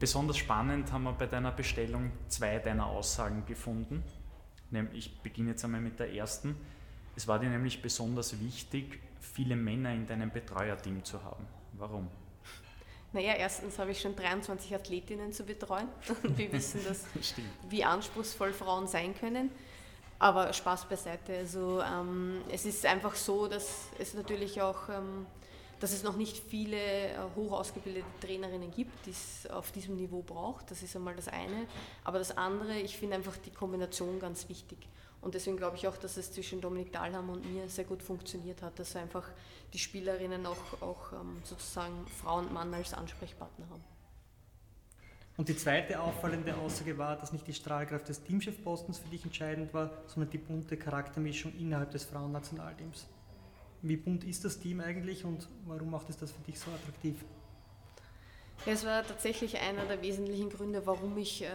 [0.00, 4.02] Besonders spannend haben wir bei deiner Bestellung zwei deiner Aussagen gefunden.
[4.94, 6.56] Ich beginne jetzt einmal mit der ersten.
[7.16, 11.46] Es war dir nämlich besonders wichtig, viele Männer in deinem Betreuerteam zu haben.
[11.74, 12.08] Warum?
[13.12, 15.88] Naja, erstens habe ich schon 23 Athletinnen zu betreuen
[16.22, 17.04] und wir wissen, dass,
[17.68, 19.50] wie anspruchsvoll Frauen sein können.
[20.18, 21.36] Aber Spaß beiseite.
[21.36, 25.26] Also ähm, es ist einfach so, dass es natürlich auch, ähm,
[25.80, 30.22] dass es noch nicht viele äh, hoch ausgebildete Trainerinnen gibt, die es auf diesem Niveau
[30.22, 30.70] braucht.
[30.70, 31.66] Das ist einmal das eine.
[32.04, 34.78] Aber das andere, ich finde einfach die Kombination ganz wichtig.
[35.22, 38.62] Und deswegen glaube ich auch, dass es zwischen Dominik Dahlham und mir sehr gut funktioniert
[38.62, 39.28] hat, dass einfach
[39.72, 43.84] die Spielerinnen auch, auch ähm, sozusagen Frau und Mann als Ansprechpartner haben.
[45.36, 49.72] Und die zweite auffallende Aussage war, dass nicht die Strahlkraft des Teamchefpostens für dich entscheidend
[49.72, 53.06] war, sondern die bunte Charaktermischung innerhalb des Frauennationalteams.
[53.82, 57.24] Wie bunt ist das Team eigentlich und warum macht es das für dich so attraktiv?
[58.66, 61.48] Es war tatsächlich einer der wesentlichen Gründe, warum ich äh,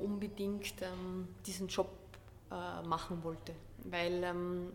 [0.00, 1.90] unbedingt ähm, diesen Job
[2.50, 3.52] äh, machen wollte.
[3.84, 4.72] Weil, ähm,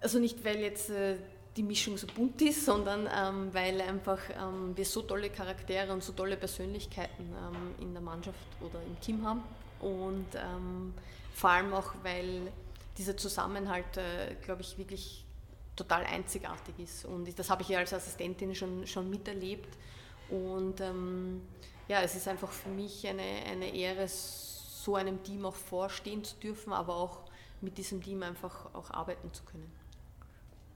[0.00, 1.16] also nicht weil jetzt äh,
[1.56, 6.02] die Mischung so bunt ist, sondern ähm, weil einfach ähm, wir so tolle Charaktere und
[6.02, 9.42] so tolle Persönlichkeiten ähm, in der Mannschaft oder im Team haben.
[9.80, 10.92] Und ähm,
[11.32, 12.52] vor allem auch, weil
[12.98, 15.25] dieser Zusammenhalt, äh, glaube ich, wirklich
[15.76, 17.04] total einzigartig ist.
[17.04, 19.76] Und das habe ich ja als Assistentin schon, schon miterlebt.
[20.30, 21.42] Und ähm,
[21.88, 26.36] ja, es ist einfach für mich eine, eine Ehre, so einem Team auch vorstehen zu
[26.36, 27.20] dürfen, aber auch
[27.60, 29.70] mit diesem Team einfach auch arbeiten zu können.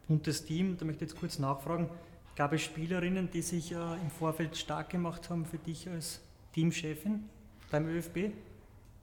[0.09, 1.89] Und das Team, da möchte ich jetzt kurz nachfragen,
[2.37, 6.21] gab es Spielerinnen, die sich äh, im Vorfeld stark gemacht haben für dich als
[6.53, 7.29] Teamchefin
[7.71, 8.33] beim ÖFB?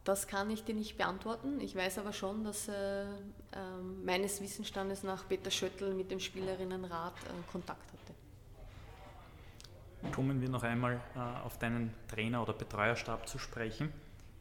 [0.07, 1.59] Das kann ich dir nicht beantworten.
[1.59, 3.07] Ich weiß aber schon, dass äh, äh,
[4.05, 8.13] meines Wissensstandes nach Peter Schöttl mit dem Spielerinnenrat äh, Kontakt hatte.
[10.13, 13.91] Kommen wir noch einmal äh, auf deinen Trainer- oder Betreuerstab zu sprechen.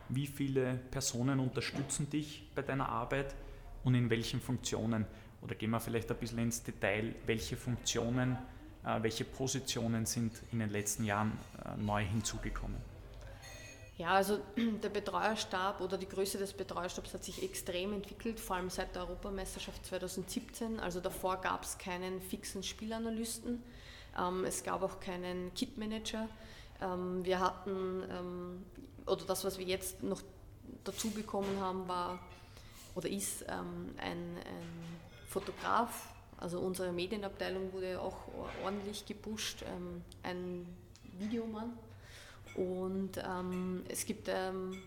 [0.09, 3.35] Wie viele Personen unterstützen dich bei deiner Arbeit
[3.83, 5.05] und in welchen Funktionen?
[5.42, 8.38] Oder gehen wir vielleicht ein bisschen ins Detail, welche Funktionen,
[8.85, 11.33] äh, welche Positionen sind in den letzten Jahren
[11.64, 12.96] äh, neu hinzugekommen?
[13.99, 14.39] Ja, also
[14.83, 19.03] der Betreuerstab oder die Größe des Betreuerstabs hat sich extrem entwickelt, vor allem seit der
[19.03, 20.81] Europameisterschaft 2017.
[20.81, 23.63] Also davor gab es keinen fixen Spielanalysten,
[24.19, 26.29] ähm, es gab auch keinen Kitmanager.
[26.83, 28.67] Ähm, wir hatten ähm,
[29.07, 30.21] oder das, was wir jetzt noch
[30.85, 32.19] dazu bekommen haben, war
[32.95, 34.39] oder ist ein, ein,
[35.29, 36.15] Fotograf.
[36.39, 38.17] Also unsere Medienabteilung wurde auch
[38.65, 39.65] ordentlich gepusht,
[40.23, 40.67] ein
[41.19, 41.77] Videomann.
[42.57, 44.83] Und ähm, es gibt ähm,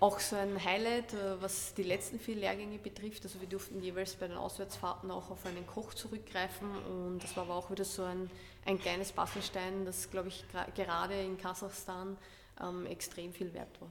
[0.00, 3.24] auch so ein Highlight, äh, was die letzten vier Lehrgänge betrifft.
[3.24, 7.44] Also wir durften jeweils bei den Auswärtsfahrten auch auf einen Koch zurückgreifen und das war
[7.44, 8.28] aber auch wieder so ein,
[8.66, 12.18] ein kleines Bastelstein, das, glaube ich, gerade in Kasachstan
[12.60, 13.90] ähm, extrem viel wert war.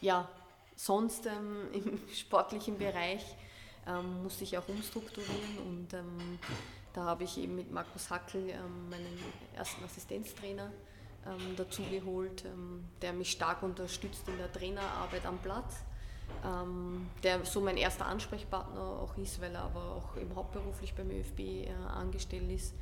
[0.00, 0.28] Ja,
[0.76, 3.24] sonst ähm, im sportlichen Bereich
[3.86, 6.38] ähm, musste ich auch umstrukturieren und ähm,
[6.92, 9.18] da habe ich eben mit Markus Hackel ähm, meinen
[9.54, 10.70] ersten Assistenztrainer
[11.26, 15.76] ähm, dazu geholt, ähm, der mich stark unterstützt in der Trainerarbeit am Platz.
[16.44, 21.10] Ähm, der so mein erster Ansprechpartner auch ist, weil er aber auch eben hauptberuflich beim
[21.10, 22.74] ÖFB äh, angestellt ist.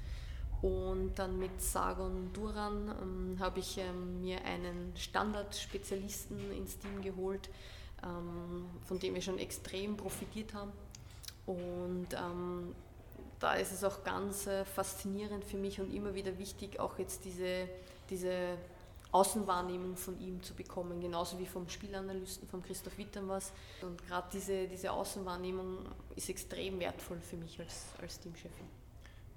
[0.61, 7.49] Und dann mit Sargon Duran ähm, habe ich ähm, mir einen Standardspezialisten ins Team geholt,
[8.05, 10.73] ähm, von dem wir schon extrem profitiert haben.
[11.49, 12.75] Und ähm,
[13.41, 17.25] da ist es auch ganz äh, faszinierend für mich und immer wieder wichtig, auch jetzt
[17.25, 17.69] diese
[18.11, 18.57] diese
[19.11, 23.53] Außenwahrnehmung von ihm zu bekommen, genauso wie vom Spielanalysten, von Christoph Wittern was.
[23.81, 25.79] Und gerade diese, diese Außenwahrnehmung
[26.15, 28.67] ist extrem wertvoll für mich als, als Teamchefin.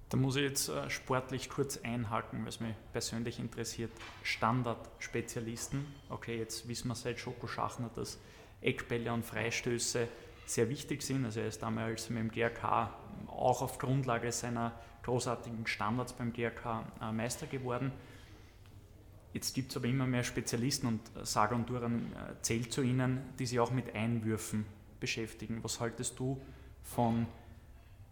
[0.09, 3.91] Da muss ich jetzt äh, sportlich kurz einhaken, es mich persönlich interessiert.
[4.23, 8.19] Standardspezialisten, okay, jetzt wissen wir seit Schoko Schachner, dass
[8.59, 10.09] Eckbälle und Freistöße
[10.51, 11.25] sehr wichtig sind.
[11.25, 12.93] Also er ist damals mit dem GRK
[13.27, 17.91] auch auf Grundlage seiner großartigen Standards beim GRK äh, Meister geworden.
[19.33, 23.21] Jetzt gibt es aber immer mehr Spezialisten und Saga und Duran äh, zählt zu ihnen,
[23.39, 24.65] die sich auch mit Einwürfen
[24.99, 25.63] beschäftigen.
[25.63, 26.41] Was haltest du
[26.83, 27.27] von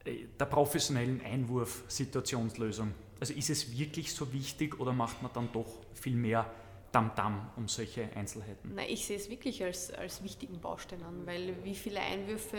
[0.06, 2.94] äh, der professionellen Einwurf-Situationslösung?
[3.20, 6.50] Also ist es wirklich so wichtig oder macht man dann doch viel mehr
[6.92, 8.74] Tamtam um solche Einzelheiten?
[8.76, 12.58] Nein, ich sehe es wirklich als, als wichtigen Baustein an, weil wie viele Einwürfe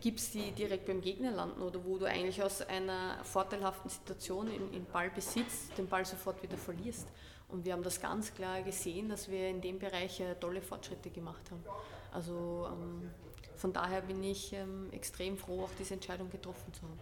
[0.00, 4.46] gibt es, die direkt beim Gegner landen oder wo du eigentlich aus einer vorteilhaften Situation
[4.48, 7.08] in, in Ballbesitz den Ball sofort wieder verlierst.
[7.48, 11.10] Und wir haben das ganz klar gesehen, dass wir in dem Bereich äh, tolle Fortschritte
[11.10, 11.64] gemacht haben.
[12.12, 13.10] Also ähm,
[13.56, 16.98] von daher bin ich ähm, extrem froh, auch diese Entscheidung getroffen zu haben.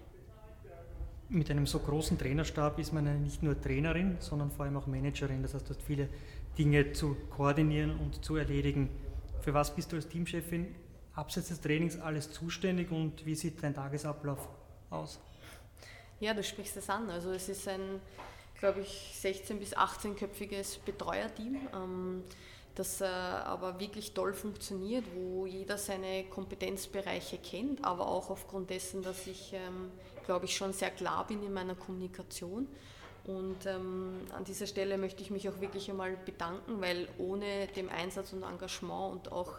[1.30, 5.42] Mit einem so großen Trainerstab ist man nicht nur Trainerin, sondern vor allem auch Managerin.
[5.42, 6.08] Das heißt, du hast viele
[6.58, 8.90] Dinge zu koordinieren und zu erledigen.
[9.40, 10.74] Für was bist du als Teamchefin
[11.14, 14.48] abseits des Trainings alles zuständig und wie sieht dein Tagesablauf
[14.90, 15.20] aus?
[16.20, 17.08] Ja, du sprichst es an.
[17.10, 18.00] Also es ist ein
[18.58, 22.24] glaube ich, 16- bis 18-köpfiges Betreuerteam, ähm,
[22.74, 29.02] das äh, aber wirklich toll funktioniert, wo jeder seine Kompetenzbereiche kennt, aber auch aufgrund dessen,
[29.02, 29.90] dass ich, ähm,
[30.26, 32.68] glaube ich, schon sehr klar bin in meiner Kommunikation.
[33.28, 37.90] Und ähm, an dieser Stelle möchte ich mich auch wirklich einmal bedanken, weil ohne dem
[37.90, 39.58] Einsatz und Engagement und auch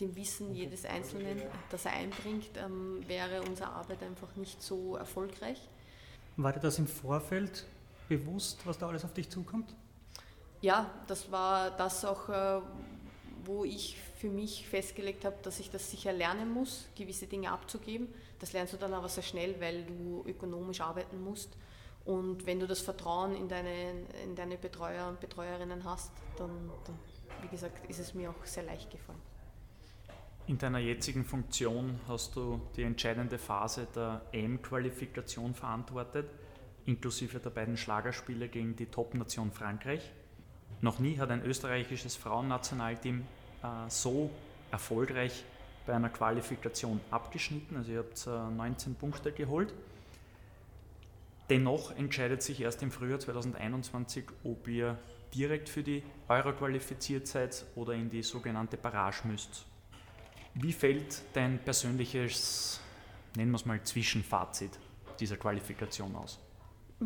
[0.00, 5.68] dem Wissen jedes Einzelnen, das er einbringt, ähm, wäre unsere Arbeit einfach nicht so erfolgreich.
[6.36, 7.64] War dir das im Vorfeld
[8.08, 9.72] bewusst, was da alles auf dich zukommt?
[10.60, 12.60] Ja, das war das auch, äh,
[13.44, 18.08] wo ich für mich festgelegt habe, dass ich das sicher lernen muss, gewisse Dinge abzugeben.
[18.40, 21.50] Das lernst du dann aber sehr schnell, weil du ökonomisch arbeiten musst.
[22.04, 26.98] Und wenn du das Vertrauen in deine, in deine Betreuer und Betreuerinnen hast, dann, dann,
[27.42, 29.20] wie gesagt, ist es mir auch sehr leicht gefallen.
[30.46, 36.26] In deiner jetzigen Funktion hast du die entscheidende Phase der EM-Qualifikation verantwortet
[36.86, 40.12] inklusive der beiden Schlagerspiele gegen die Top-Nation Frankreich.
[40.80, 43.22] Noch nie hat ein österreichisches Frauennationalteam
[43.62, 44.30] äh, so
[44.70, 45.44] erfolgreich
[45.86, 47.76] bei einer Qualifikation abgeschnitten.
[47.76, 49.72] Also ihr habt äh, 19 Punkte geholt.
[51.50, 54.98] Dennoch entscheidet sich erst im Frühjahr 2021, ob ihr
[55.34, 59.66] direkt für die Euro qualifiziert seid oder in die sogenannte Barrage müsst.
[60.54, 62.80] Wie fällt dein persönliches,
[63.36, 64.70] nennen wir es mal, Zwischenfazit
[65.20, 66.38] dieser Qualifikation aus?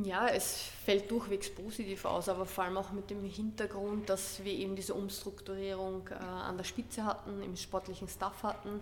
[0.05, 4.53] Ja, es fällt durchwegs positiv aus, aber vor allem auch mit dem Hintergrund, dass wir
[4.53, 8.81] eben diese Umstrukturierung äh, an der Spitze hatten, im sportlichen Staff hatten,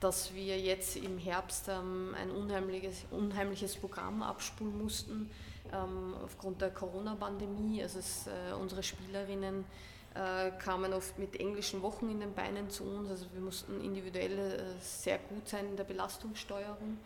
[0.00, 5.30] dass wir jetzt im Herbst ähm, ein unheimliches, unheimliches Programm abspulen mussten
[5.72, 7.82] ähm, aufgrund der Corona-Pandemie.
[7.82, 9.64] Also es, äh, unsere Spielerinnen
[10.14, 13.10] äh, kamen oft mit englischen Wochen in den Beinen zu uns.
[13.10, 16.98] Also wir mussten individuell äh, sehr gut sein in der Belastungssteuerung.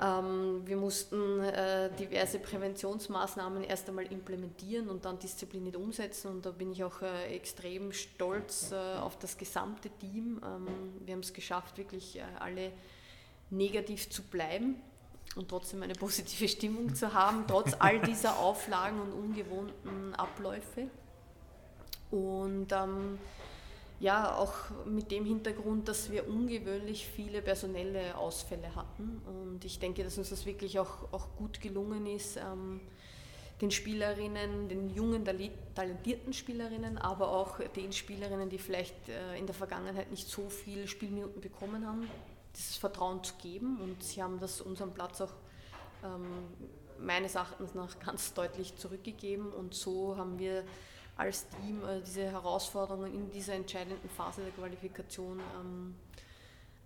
[0.00, 6.52] Ähm, wir mussten äh, diverse Präventionsmaßnahmen erst einmal implementieren und dann diszipliniert umsetzen und da
[6.52, 10.40] bin ich auch äh, extrem stolz äh, auf das gesamte Team.
[10.42, 10.66] Ähm,
[11.04, 12.72] wir haben es geschafft, wirklich äh, alle
[13.50, 14.76] negativ zu bleiben
[15.36, 20.88] und trotzdem eine positive Stimmung zu haben, trotz all dieser Auflagen und ungewohnten Abläufe.
[22.10, 23.18] Und ähm,
[24.00, 24.54] ja, auch
[24.86, 29.20] mit dem Hintergrund, dass wir ungewöhnlich viele personelle Ausfälle hatten.
[29.26, 32.80] Und ich denke, dass uns das wirklich auch, auch gut gelungen ist, ähm,
[33.60, 35.22] den Spielerinnen, den jungen,
[35.74, 40.88] talentierten Spielerinnen, aber auch den Spielerinnen, die vielleicht äh, in der Vergangenheit nicht so viele
[40.88, 42.08] Spielminuten bekommen haben,
[42.56, 43.78] dieses Vertrauen zu geben.
[43.82, 45.34] Und sie haben das unserem Platz auch
[46.02, 46.24] ähm,
[46.98, 49.52] meines Erachtens nach ganz deutlich zurückgegeben.
[49.52, 50.64] Und so haben wir
[51.20, 55.94] als Team äh, diese Herausforderungen in dieser entscheidenden Phase der Qualifikation ähm,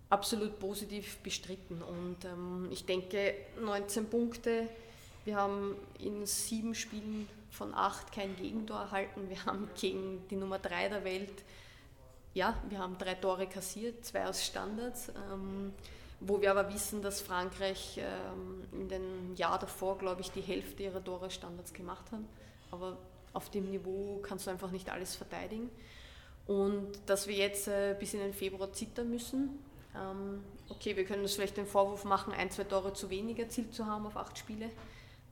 [0.09, 1.81] absolut positiv bestritten.
[1.81, 4.67] Und ähm, ich denke, 19 Punkte
[5.25, 9.27] wir haben in sieben Spielen von acht kein Gegentor erhalten.
[9.27, 11.43] Wir haben gegen die Nummer drei der Welt,
[12.35, 15.09] ja, wir haben drei Tore kassiert, zwei aus Standards.
[15.31, 15.73] Ähm,
[16.21, 20.83] wo wir aber wissen, dass Frankreich ähm, in den Jahr davor, glaube ich, die Hälfte
[20.83, 22.21] ihrer Tore Standards gemacht hat.
[22.71, 22.97] Aber
[23.35, 25.69] auf dem Niveau kannst du einfach nicht alles verteidigen.
[26.47, 29.59] Und dass wir jetzt äh, bis in den Februar zittern müssen.
[29.95, 33.73] Ähm, okay, wir können uns vielleicht den Vorwurf machen, ein, zwei Tore zu wenig erzielt
[33.73, 34.69] zu haben auf acht Spiele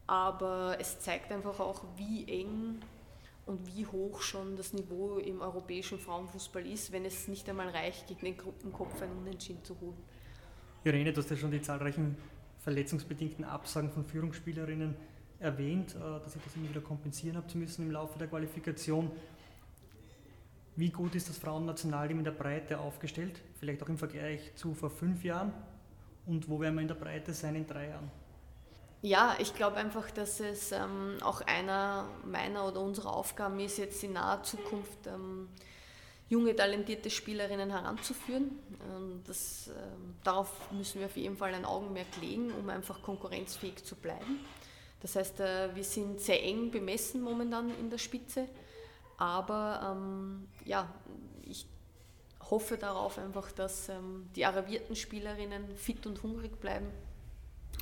[0.08, 2.80] aber es zeigt einfach auch, wie eng
[3.46, 8.08] und wie hoch schon das Niveau im europäischen Frauenfußball ist, wenn es nicht einmal reicht,
[8.08, 9.98] gegen den Gruppenkopf ein Unentschieden zu holen.
[10.84, 12.18] Irene, du hast ja schon die zahlreichen
[12.60, 14.96] verletzungsbedingten Absagen von Führungsspielerinnen
[15.44, 19.12] erwähnt, äh, dass ihr das immer wieder kompensieren habt müssen im Laufe der Qualifikation.
[20.76, 23.40] Wie gut ist das Frauennationalteam in der Breite aufgestellt?
[23.60, 25.54] Vielleicht auch im Vergleich zu vor fünf Jahren?
[26.26, 28.10] Und wo werden wir in der Breite sein in drei Jahren?
[29.02, 34.02] Ja, ich glaube einfach, dass es ähm, auch einer meiner oder unserer Aufgaben ist, jetzt
[34.04, 35.50] in naher Zukunft ähm,
[36.30, 38.58] junge, talentierte Spielerinnen heranzuführen.
[38.90, 43.84] Ähm, das, ähm, darauf müssen wir auf jeden Fall ein Augenmerk legen, um einfach konkurrenzfähig
[43.84, 44.40] zu bleiben.
[45.04, 48.48] Das heißt, äh, wir sind sehr eng bemessen momentan in der Spitze,
[49.18, 50.92] aber ähm, ja,
[51.44, 51.68] ich
[52.50, 56.88] hoffe darauf einfach, dass ähm, die arrivierten Spielerinnen fit und hungrig bleiben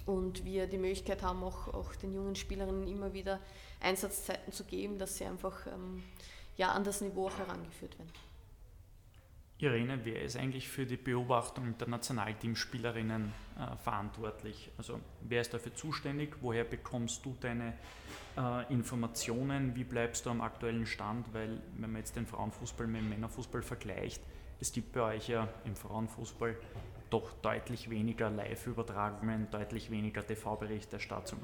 [0.07, 3.39] und wir die Möglichkeit haben, auch, auch den jungen Spielerinnen immer wieder
[3.79, 6.03] Einsatzzeiten zu geben, dass sie einfach ähm,
[6.57, 8.11] ja, an das Niveau herangeführt werden.
[9.61, 14.71] Irene, wer ist eigentlich für die Beobachtung der Nationalteamspielerinnen äh, verantwortlich?
[14.75, 16.37] Also wer ist dafür zuständig?
[16.41, 17.73] Woher bekommst du deine
[18.37, 19.75] äh, Informationen?
[19.75, 21.31] Wie bleibst du am aktuellen Stand?
[21.31, 24.23] Weil wenn man jetzt den Frauenfußball mit dem Männerfußball vergleicht,
[24.59, 26.55] es gibt bei euch ja im Frauenfußball
[27.11, 31.37] doch deutlich weniger Live-Übertragungen, deutlich weniger TV-Berichterstattung,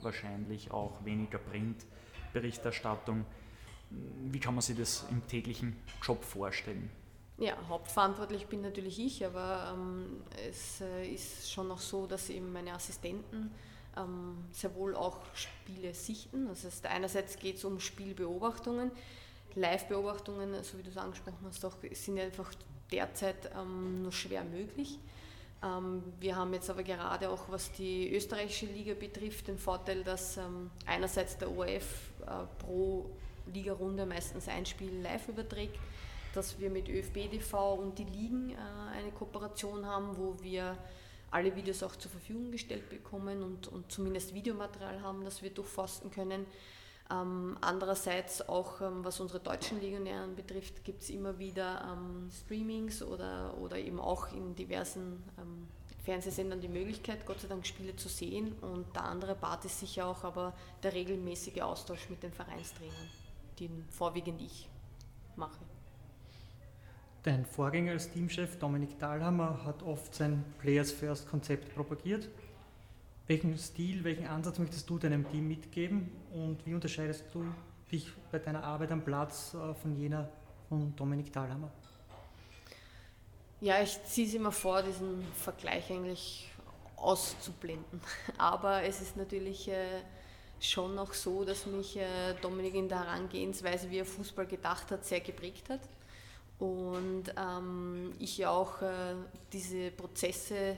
[0.00, 3.26] wahrscheinlich auch weniger Print-Berichterstattung.
[3.90, 6.88] Wie kann man sich das im täglichen Job vorstellen?
[7.38, 12.50] Ja, hauptverantwortlich bin natürlich ich, aber ähm, es äh, ist schon noch so, dass eben
[12.50, 13.50] meine Assistenten
[13.94, 16.48] ähm, sehr wohl auch Spiele sichten.
[16.48, 18.90] Das heißt, einerseits geht es um Spielbeobachtungen,
[19.54, 22.50] Live-Beobachtungen, so wie du es angesprochen hast, auch, sind einfach
[22.90, 24.98] derzeit ähm, nur schwer möglich.
[25.62, 30.36] Ähm, wir haben jetzt aber gerade auch, was die österreichische Liga betrifft, den Vorteil, dass
[30.36, 33.10] ähm, einerseits der ORF äh, pro
[33.52, 35.78] Ligarunde meistens ein Spiel live überträgt,
[36.36, 38.56] dass wir mit ÖFB TV und die Ligen äh,
[38.92, 40.76] eine Kooperation haben, wo wir
[41.30, 46.10] alle Videos auch zur Verfügung gestellt bekommen und, und zumindest Videomaterial haben, das wir durchforsten
[46.10, 46.46] können.
[47.10, 53.02] Ähm, andererseits auch, ähm, was unsere deutschen Legionären betrifft, gibt es immer wieder ähm, Streamings
[53.02, 55.68] oder, oder eben auch in diversen ähm,
[56.04, 58.52] Fernsehsendern die Möglichkeit, Gott sei Dank Spiele zu sehen.
[58.60, 63.10] Und der andere Part ist sicher auch aber der regelmäßige Austausch mit den Vereinstrainern,
[63.60, 64.68] den vorwiegend ich
[65.36, 65.75] mache.
[67.26, 72.28] Dein Vorgänger als Teamchef Dominik Dahlhammer hat oft sein Players First Konzept propagiert.
[73.26, 77.44] Welchen Stil, welchen Ansatz möchtest du deinem Team mitgeben und wie unterscheidest du
[77.90, 80.28] dich bei deiner Arbeit am Platz äh, von jener
[80.68, 81.72] von Dominik Dahlhammer?
[83.60, 86.48] Ja, ich ziehe es immer vor, diesen Vergleich eigentlich
[86.94, 88.00] auszublenden.
[88.38, 90.00] Aber es ist natürlich äh,
[90.60, 95.04] schon noch so, dass mich äh, Dominik in der Herangehensweise, wie er Fußball gedacht hat,
[95.04, 95.80] sehr geprägt hat.
[96.58, 99.14] Und ähm, ich ja auch äh,
[99.52, 100.76] diese Prozesse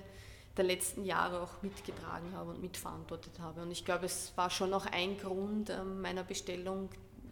[0.57, 3.63] der letzten Jahre auch mitgetragen habe und mitverantwortet habe.
[3.63, 6.91] Und ich glaube, es war schon noch ein Grund ähm, meiner Bestellung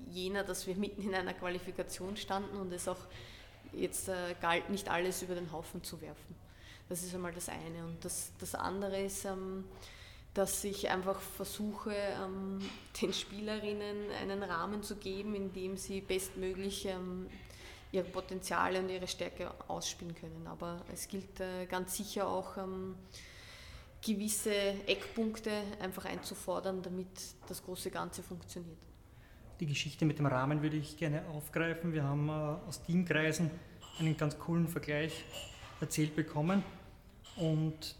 [0.08, 2.96] jener, dass wir mitten in einer Qualifikation standen und es auch
[3.72, 6.36] jetzt äh, galt, nicht alles über den Haufen zu werfen.
[6.88, 7.84] Das ist einmal das eine.
[7.84, 9.64] Und das, das andere ist, ähm,
[10.34, 12.60] dass ich einfach versuche, ähm,
[13.02, 16.86] den Spielerinnen einen Rahmen zu geben, in dem sie bestmöglich
[17.92, 20.46] ihre Potenziale und ihre Stärke ausspielen können.
[20.46, 22.94] Aber es gilt äh, ganz sicher auch ähm,
[24.04, 24.52] gewisse
[24.86, 27.08] Eckpunkte einfach einzufordern, damit
[27.48, 28.78] das große Ganze funktioniert.
[29.60, 31.92] Die Geschichte mit dem Rahmen würde ich gerne aufgreifen.
[31.92, 32.32] Wir haben äh,
[32.68, 33.50] aus Teamkreisen
[33.98, 35.24] einen ganz coolen Vergleich
[35.80, 36.62] erzählt bekommen
[37.36, 37.96] und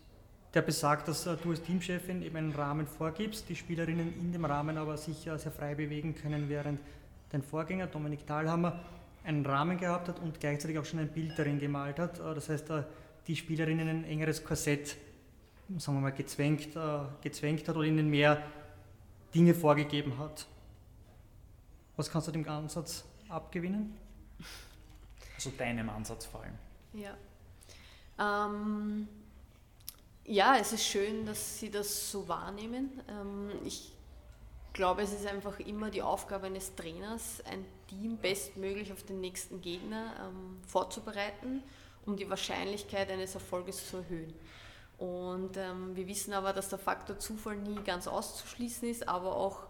[0.55, 4.79] der besagt, dass du als Teamchefin eben einen Rahmen vorgibst, die Spielerinnen in dem Rahmen
[4.79, 6.81] aber sich sehr frei bewegen können, während
[7.31, 8.81] dein Vorgänger Dominik Thalhammer
[9.27, 12.21] einen Rahmen gehabt hat und gleichzeitig auch schon ein Bild darin gemalt hat.
[12.21, 12.71] Das heißt,
[13.27, 14.97] die Spielerinnen ein engeres Korsett,
[15.79, 16.79] sagen wir mal, gezwängt,
[17.21, 18.43] gezwängt hat oder ihnen mehr
[19.35, 20.47] Dinge vorgegeben hat.
[21.97, 23.97] Was kannst du dem Ansatz abgewinnen?
[25.35, 26.55] Also deinem Ansatz vor allem.
[26.95, 27.17] Ja.
[28.19, 29.09] Ähm,
[30.25, 33.01] ja, es ist schön, dass Sie das so wahrnehmen.
[33.09, 33.93] Ähm, ich
[34.73, 39.61] glaube, es ist einfach immer die Aufgabe eines Trainers, ein Team bestmöglich auf den nächsten
[39.61, 41.63] Gegner ähm, vorzubereiten,
[42.05, 44.35] um die Wahrscheinlichkeit eines Erfolges zu erhöhen.
[44.99, 49.65] Und ähm, wir wissen aber, dass der Faktor Zufall nie ganz auszuschließen ist, aber auch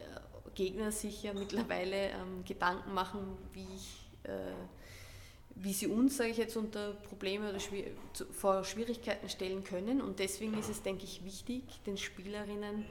[0.00, 4.54] äh, Gegner sich ja mittlerweile ähm, Gedanken machen, wie ich äh,
[5.54, 7.84] wie sie uns, sage ich jetzt, unter Probleme oder schwier
[8.32, 10.00] vor Schwierigkeiten stellen können.
[10.00, 12.86] Und deswegen ist es, denke ich, wichtig, den Spielerinnen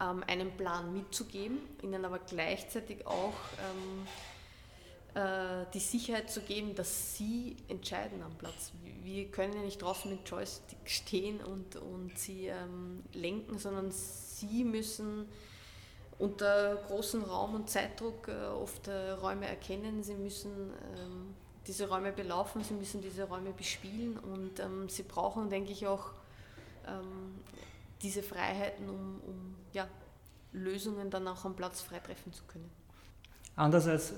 [0.00, 4.06] ähm, einen Plan mitzugeben, ihnen aber gleichzeitig auch ähm,
[5.14, 8.72] äh, die Sicherheit zu geben, dass sie entscheiden am Platz.
[9.02, 14.64] Wir können ja nicht draußen mit Joystick stehen und, und sie ähm, lenken, sondern sie
[14.64, 15.28] müssen
[16.18, 20.02] unter großem Raum- und Zeitdruck äh, oft äh, Räume erkennen.
[20.02, 21.34] Sie müssen ähm,
[21.66, 26.10] diese Räume belaufen, sie müssen diese Räume bespielen und ähm, sie brauchen, denke ich, auch
[26.86, 27.38] ähm,
[28.04, 29.88] diese Freiheiten, um, um ja,
[30.52, 32.70] Lösungen dann auch am Platz freitreffen zu können.
[33.56, 34.14] Anders als äh,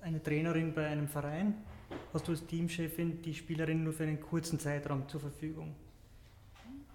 [0.00, 1.54] eine Trainerin bei einem Verein
[2.12, 5.76] hast du als Teamchefin die Spielerin nur für einen kurzen Zeitraum zur Verfügung.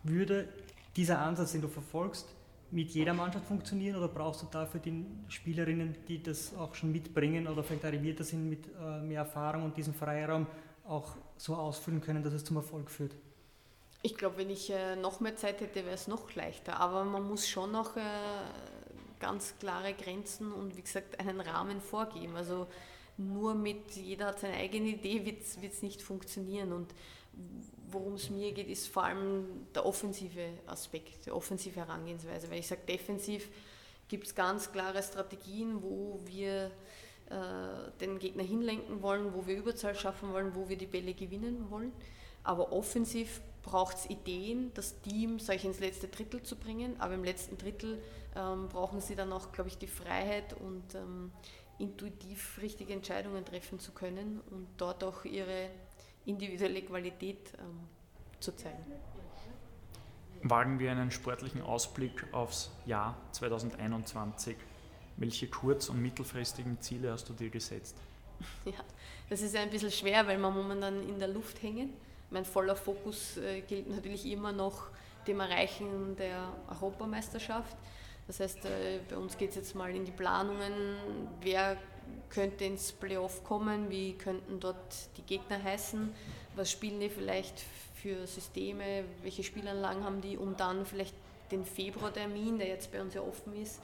[0.04, 0.50] Würde
[0.96, 2.28] dieser Ansatz, den du verfolgst,
[2.72, 7.48] mit jeder Mannschaft funktionieren oder brauchst du dafür die Spielerinnen, die das auch schon mitbringen
[7.48, 10.48] oder vielleicht arrivierter sind mit äh, mehr Erfahrung und diesen Freiraum
[10.86, 13.16] auch so ausfüllen können, dass es zum Erfolg führt?
[14.04, 16.80] Ich glaube, wenn ich äh, noch mehr Zeit hätte, wäre es noch leichter.
[16.80, 18.02] Aber man muss schon noch äh,
[19.20, 22.36] ganz klare Grenzen und wie gesagt einen Rahmen vorgeben.
[22.36, 22.68] Also
[23.18, 26.74] nur mit jeder hat seine eigene Idee, wird es nicht funktionieren.
[26.74, 26.94] Und
[27.92, 32.50] worum es mir geht, ist vor allem der offensive Aspekt, die offensive Herangehensweise.
[32.50, 33.50] Weil ich sage, defensiv
[34.08, 36.72] gibt es ganz klare Strategien, wo wir
[37.30, 41.70] äh, den Gegner hinlenken wollen, wo wir Überzahl schaffen wollen, wo wir die Bälle gewinnen
[41.70, 41.94] wollen.
[42.44, 47.00] Aber offensiv braucht es Ideen, das Team solch ins letzte Drittel zu bringen.
[47.00, 48.02] Aber im letzten Drittel
[48.36, 51.32] ähm, brauchen sie dann auch, glaube ich, die Freiheit und ähm,
[51.78, 55.70] intuitiv richtige Entscheidungen treffen zu können und dort auch ihre
[56.26, 57.80] individuelle Qualität ähm,
[58.40, 58.84] zu zeigen.
[60.44, 64.56] Wagen wir einen sportlichen Ausblick aufs Jahr 2021.
[65.18, 67.96] Welche kurz- und mittelfristigen Ziele hast du dir gesetzt?
[68.66, 68.84] Ja,
[69.30, 71.94] das ist ein bisschen schwer, weil wir momentan in der Luft hängen.
[72.32, 74.88] Mein voller Fokus äh, gilt natürlich immer noch
[75.28, 77.76] dem Erreichen der Europameisterschaft.
[78.26, 80.74] Das heißt, äh, bei uns geht es jetzt mal in die Planungen,
[81.42, 81.78] wer
[82.30, 84.78] könnte ins Playoff kommen, wie könnten dort
[85.18, 86.14] die Gegner heißen,
[86.56, 87.60] was spielen die vielleicht
[87.96, 91.14] für Systeme, welche Spielanlagen haben die, um dann vielleicht
[91.52, 93.82] den Februartermin, der jetzt bei uns ja offen ist,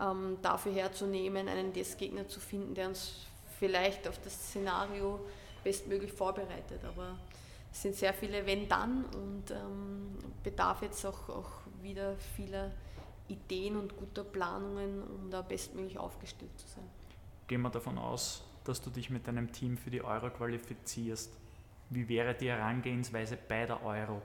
[0.00, 3.26] ähm, dafür herzunehmen, einen Testgegner zu finden, der uns
[3.58, 5.18] vielleicht auf das Szenario
[5.64, 6.80] bestmöglich vorbereitet.
[6.84, 7.18] Aber
[7.72, 11.50] es sind sehr viele Wenn-Dann und ähm, bedarf jetzt auch, auch
[11.82, 12.72] wieder vieler
[13.28, 16.88] Ideen und guter Planungen, um da bestmöglich aufgestellt zu sein
[17.50, 21.36] gehen wir davon aus, dass du dich mit deinem Team für die Euro qualifizierst.
[21.90, 24.22] Wie wäre die Herangehensweise bei der Euro?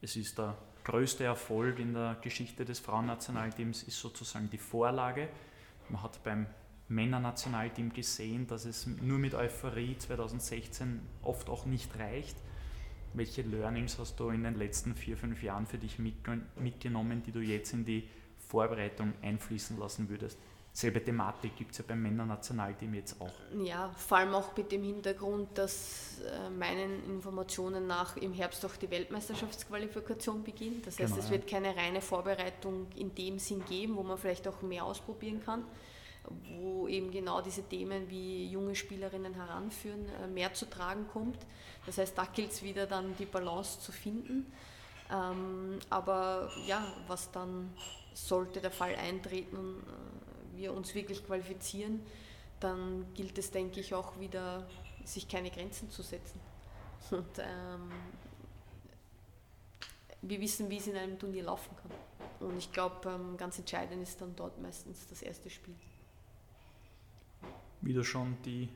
[0.00, 5.28] Es ist der größte Erfolg in der Geschichte des Frauennationalteams, ist sozusagen die Vorlage.
[5.90, 6.46] Man hat beim
[6.88, 12.38] Männernationalteam gesehen, dass es nur mit Euphorie 2016 oft auch nicht reicht.
[13.16, 17.40] Welche Learnings hast du in den letzten vier, fünf Jahren für dich mitgenommen, die du
[17.40, 18.08] jetzt in die
[18.48, 20.38] Vorbereitung einfließen lassen würdest?
[20.76, 23.32] selbe Thematik gibt es ja beim Männernationalteam jetzt auch.
[23.64, 28.76] Ja, vor allem auch mit dem Hintergrund, dass äh, meinen Informationen nach im Herbst auch
[28.76, 30.86] die Weltmeisterschaftsqualifikation beginnt.
[30.86, 34.46] Das heißt, genau, es wird keine reine Vorbereitung in dem Sinn geben, wo man vielleicht
[34.48, 35.64] auch mehr ausprobieren kann,
[36.58, 41.38] wo eben genau diese Themen wie junge Spielerinnen heranführen, äh, mehr zu tragen kommt.
[41.84, 44.52] Das heißt, da gilt es wieder dann die Balance zu finden.
[45.10, 47.72] Ähm, aber ja, was dann
[48.14, 52.00] sollte der Fall eintreten, äh, wir uns wirklich qualifizieren,
[52.60, 54.66] dann gilt es, denke ich, auch wieder,
[55.04, 56.40] sich keine Grenzen zu setzen.
[57.10, 57.90] Und ähm,
[60.22, 62.48] wir wissen, wie es in einem Turnier laufen kann.
[62.48, 65.74] Und ich glaube, ähm, ganz entscheidend ist dann dort meistens das erste Spiel.
[67.80, 68.68] Wie du schon die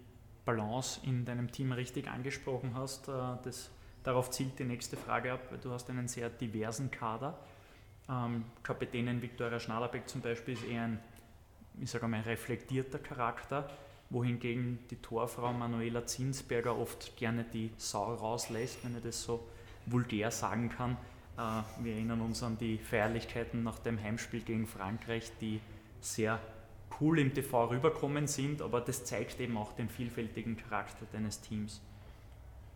[0.45, 3.71] Balance in deinem Team richtig angesprochen hast, äh, das
[4.03, 7.39] Darauf zielt die nächste Frage ab, du hast einen sehr diversen Kader.
[8.09, 11.01] Ähm, Kapitänin Viktoria Schnaderbeck zum Beispiel ist eher ein,
[11.81, 13.69] ich sage mal, reflektierter Charakter,
[14.09, 19.47] wohingegen die Torfrau Manuela Zinsberger oft gerne die Sau rauslässt, wenn ich das so
[19.85, 20.97] vulgär sagen kann.
[21.37, 25.61] Äh, wir erinnern uns an die Feierlichkeiten nach dem Heimspiel gegen Frankreich, die
[26.01, 26.41] sehr
[27.01, 31.81] cool im TV rüberkommen sind, aber das zeigt eben auch den vielfältigen Charakter deines Teams.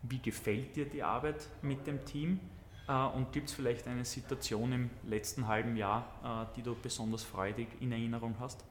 [0.02, 2.40] Wie gefällt dir die Arbeit mit dem Team?
[2.88, 7.24] Äh, und gibt es vielleicht eine Situation im letzten halben Jahr, äh, die du besonders
[7.24, 8.64] freudig in Erinnerung hast?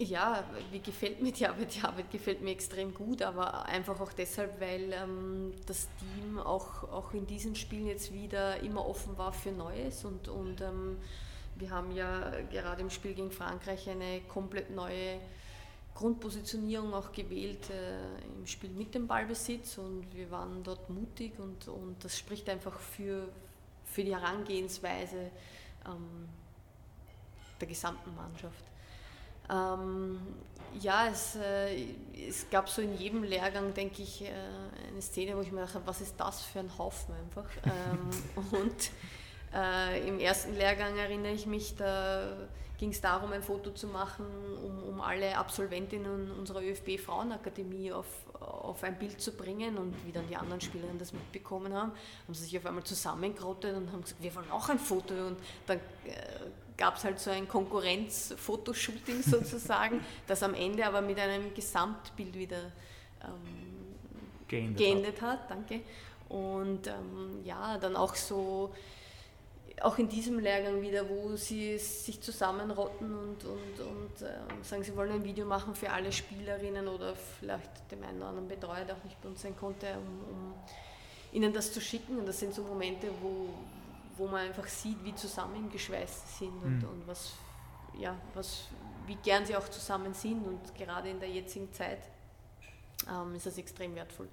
[0.00, 1.74] Ja, wie gefällt mir die Arbeit?
[1.74, 6.84] Die Arbeit gefällt mir extrem gut, aber einfach auch deshalb, weil ähm, das Team auch,
[6.84, 10.98] auch in diesen Spielen jetzt wieder immer offen war für Neues und, und ähm,
[11.58, 15.18] wir haben ja gerade im Spiel gegen Frankreich eine komplett neue
[15.94, 21.66] Grundpositionierung auch gewählt äh, im Spiel mit dem Ballbesitz und wir waren dort mutig und,
[21.66, 23.28] und das spricht einfach für,
[23.84, 25.30] für die Herangehensweise
[25.86, 26.28] ähm,
[27.60, 28.64] der gesamten Mannschaft.
[29.50, 30.20] Ähm,
[30.80, 31.94] ja, es, äh,
[32.28, 34.30] es gab so in jedem Lehrgang, denke ich, äh,
[34.88, 37.48] eine Szene, wo ich mir dachte, was ist das für ein Haufen einfach.
[37.64, 38.10] Ähm,
[38.52, 38.90] und
[39.54, 44.24] äh, im ersten Lehrgang erinnere ich mich, da ging es darum, ein Foto zu machen,
[44.64, 48.06] um, um alle Absolventinnen unserer ÖFB-Frauenakademie auf,
[48.40, 49.76] auf ein Bild zu bringen.
[49.76, 53.76] Und wie dann die anderen Spielerinnen das mitbekommen haben, haben sie sich auf einmal zusammengerottet
[53.76, 55.12] und haben gesagt, wir wollen auch ein Foto.
[55.14, 56.12] Und dann äh,
[56.76, 62.70] gab es halt so ein Konkurrenz-Fotoshooting sozusagen, das am Ende aber mit einem Gesamtbild wieder
[63.24, 63.96] ähm,
[64.46, 65.40] geendet, geendet hat.
[65.40, 65.50] hat.
[65.50, 65.80] Danke.
[66.28, 68.72] Und ähm, ja, dann auch so
[69.82, 74.96] auch in diesem Lehrgang wieder, wo sie sich zusammenrotten und, und, und äh, sagen, sie
[74.96, 78.96] wollen ein Video machen für alle Spielerinnen oder vielleicht dem einen oder anderen Betreuer, der
[78.96, 80.54] auch nicht bei uns sein konnte, um, um
[81.32, 82.18] ihnen das zu schicken.
[82.18, 83.48] Und das sind so Momente, wo,
[84.16, 86.88] wo man einfach sieht, wie zusammengeschweißt sie sind und, mhm.
[86.88, 87.34] und was,
[87.98, 88.68] ja, was,
[89.06, 90.46] wie gern sie auch zusammen sind.
[90.46, 92.00] Und gerade in der jetzigen Zeit
[93.08, 94.28] ähm, ist das extrem wertvoll.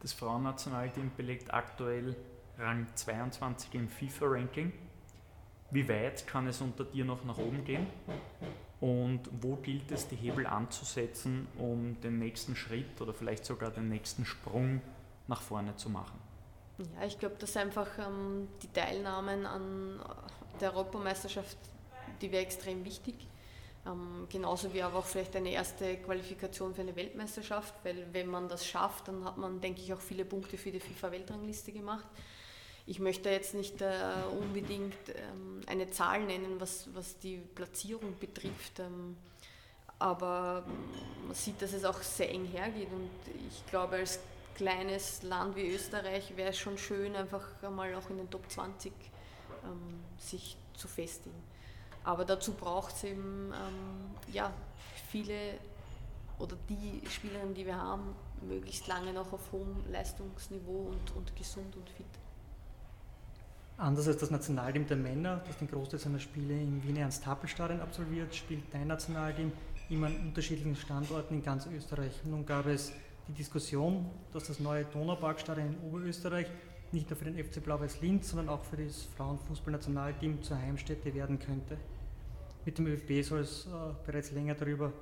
[0.00, 2.16] Das Frauennationalteam belegt aktuell
[2.60, 4.72] Rang 22 im FIFA-Ranking.
[5.70, 7.86] Wie weit kann es unter dir noch nach oben gehen?
[8.80, 13.88] Und wo gilt es, die Hebel anzusetzen, um den nächsten Schritt oder vielleicht sogar den
[13.88, 14.80] nächsten Sprung
[15.28, 16.18] nach vorne zu machen?
[16.78, 20.00] Ja, ich glaube, dass einfach ähm, die Teilnahmen an
[20.60, 21.58] der Europameisterschaft,
[22.20, 23.14] die wäre extrem wichtig.
[23.86, 28.48] Ähm, genauso wie aber auch vielleicht eine erste Qualifikation für eine Weltmeisterschaft, weil wenn man
[28.48, 32.06] das schafft, dann hat man, denke ich, auch viele Punkte für die FIFA-Weltrangliste gemacht.
[32.86, 33.90] Ich möchte jetzt nicht äh,
[34.38, 39.16] unbedingt ähm, eine Zahl nennen, was, was die Platzierung betrifft, ähm,
[39.98, 40.64] aber
[41.26, 43.10] man sieht, dass es auch sehr eng hergeht und
[43.48, 44.18] ich glaube, als
[44.54, 48.92] kleines Land wie Österreich wäre es schon schön, einfach einmal auch in den Top 20
[49.64, 51.42] ähm, sich zu festigen.
[52.04, 54.52] Aber dazu braucht es eben ähm, ja,
[55.10, 55.58] viele
[56.38, 61.76] oder die Spielerinnen, die wir haben, möglichst lange noch auf hohem Leistungsniveau und, und gesund
[61.76, 62.06] und fit.
[63.80, 68.34] Anders als das Nationalteam der Männer, das den Großteil seiner Spiele im Wiener Ernst-Happel-Stadion absolviert,
[68.34, 69.52] spielt dein Nationalteam
[69.88, 72.12] immer an unterschiedlichen Standorten in ganz Österreich.
[72.26, 72.92] Nun gab es
[73.26, 74.04] die Diskussion,
[74.34, 76.46] dass das neue Donauparkstadion in Oberösterreich
[76.92, 81.38] nicht nur für den FC Blau-Weiß Linz, sondern auch für das Frauenfußballnationalteam zur Heimstätte werden
[81.38, 81.78] könnte.
[82.66, 83.70] Mit dem ÖFB soll es äh,
[84.04, 84.92] bereits länger darüber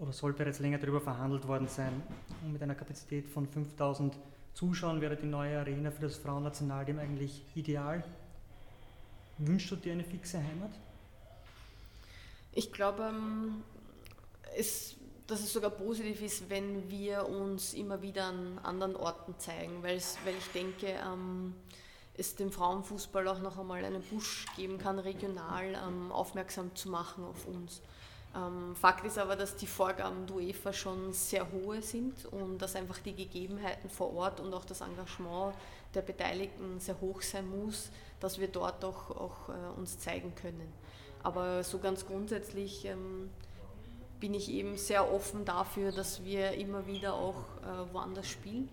[0.00, 2.02] oder soll bereits länger darüber verhandelt worden sein.
[2.42, 4.18] Und mit einer Kapazität von 5000
[4.60, 8.04] Zuschauen wäre die neue Arena für das Frauennationalteam eigentlich ideal.
[9.38, 10.72] Wünschst du dir eine fixe Heimat?
[12.52, 13.62] Ich glaube, ähm,
[14.54, 14.96] es,
[15.26, 19.96] dass es sogar positiv ist, wenn wir uns immer wieder an anderen Orten zeigen, weil,
[19.96, 21.54] ich denke, ähm,
[22.12, 27.24] es dem Frauenfußball auch noch einmal einen Push geben kann, regional ähm, aufmerksam zu machen
[27.24, 27.80] auf uns.
[28.34, 32.76] Ähm, Fakt ist aber, dass die Vorgaben der UEFA schon sehr hohe sind und dass
[32.76, 35.54] einfach die Gegebenheiten vor Ort und auch das Engagement
[35.94, 40.72] der Beteiligten sehr hoch sein muss, dass wir dort auch, auch äh, uns zeigen können.
[41.22, 43.30] Aber so ganz grundsätzlich ähm,
[44.20, 48.68] bin ich eben sehr offen dafür, dass wir immer wieder auch äh, woanders spielen.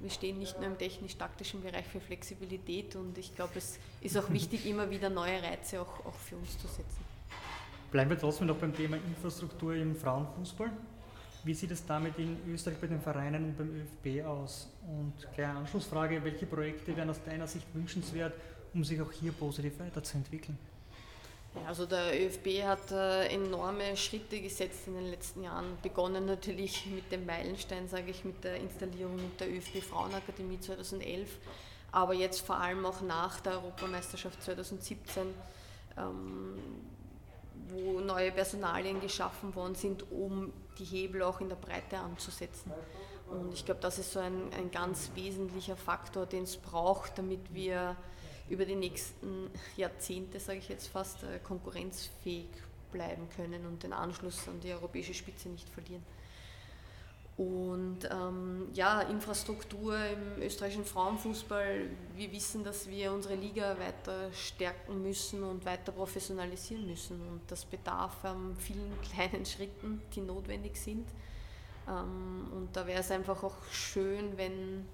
[0.00, 4.28] Wir stehen nicht nur im technisch-taktischen Bereich für Flexibilität und ich glaube, es ist auch
[4.30, 7.11] wichtig, immer wieder neue Reize auch, auch für uns zu setzen.
[7.92, 10.70] Bleiben wir trotzdem noch beim Thema Infrastruktur im Frauenfußball.
[11.44, 14.70] Wie sieht es damit in Österreich bei den Vereinen und beim ÖFB aus?
[14.88, 18.32] Und kleine Anschlussfrage, welche Projekte wären aus deiner Sicht wünschenswert,
[18.72, 20.56] um sich auch hier positiv weiterzuentwickeln?
[21.54, 25.76] Ja, also der ÖFB hat äh, enorme Schritte gesetzt in den letzten Jahren.
[25.82, 31.28] Begonnen natürlich mit dem Meilenstein, sage ich, mit der Installierung der ÖFB Frauenakademie 2011,
[31.90, 35.26] aber jetzt vor allem auch nach der Europameisterschaft 2017,
[35.98, 36.54] ähm,
[37.72, 42.72] wo neue Personalien geschaffen worden sind, um die Hebel auch in der Breite anzusetzen.
[43.30, 47.54] Und ich glaube, das ist so ein, ein ganz wesentlicher Faktor, den es braucht, damit
[47.54, 47.96] wir
[48.48, 52.48] über die nächsten Jahrzehnte, sage ich jetzt fast, äh, konkurrenzfähig
[52.90, 56.04] bleiben können und den Anschluss an die europäische Spitze nicht verlieren.
[57.36, 61.86] Und ähm, ja, Infrastruktur im österreichischen Frauenfußball.
[62.14, 67.20] Wir wissen, dass wir unsere Liga weiter stärken müssen und weiter professionalisieren müssen.
[67.26, 71.08] Und das bedarf an vielen kleinen Schritten, die notwendig sind.
[71.88, 74.86] Ähm, und da wäre es einfach auch schön, wenn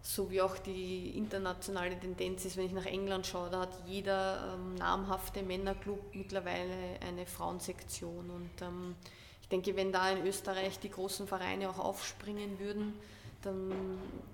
[0.00, 4.54] so wie auch die internationale Tendenz ist, wenn ich nach England schaue, da hat jeder
[4.54, 8.28] ähm, namhafte Männerclub mittlerweile eine Frauensektion.
[8.28, 8.96] Und ähm,
[9.44, 12.94] ich denke, wenn da in Österreich die großen Vereine auch aufspringen würden,
[13.42, 13.70] dann,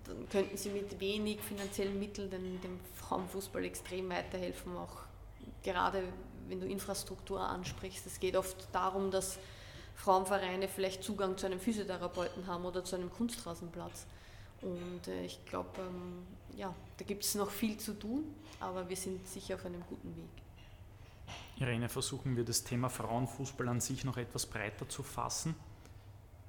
[0.05, 4.77] dann könnten sie mit wenig finanziellen Mitteln dem, dem Frauenfußball extrem weiterhelfen.
[4.77, 4.99] Auch
[5.65, 6.05] gerade
[6.47, 8.07] wenn du Infrastruktur ansprichst.
[8.07, 9.41] Es geht oft darum, dass
[9.97, 14.07] Frauenvereine vielleicht Zugang zu einem Physiotherapeuten haben oder zu einem Kunstrasenplatz.
[14.63, 16.25] Und äh, ich glaube, ähm,
[16.57, 20.17] ja, da gibt es noch viel zu tun, aber wir sind sicher auf einem guten
[20.17, 20.40] Weg.
[21.61, 25.55] Irene, versuchen wir das Thema Frauenfußball an sich noch etwas breiter zu fassen.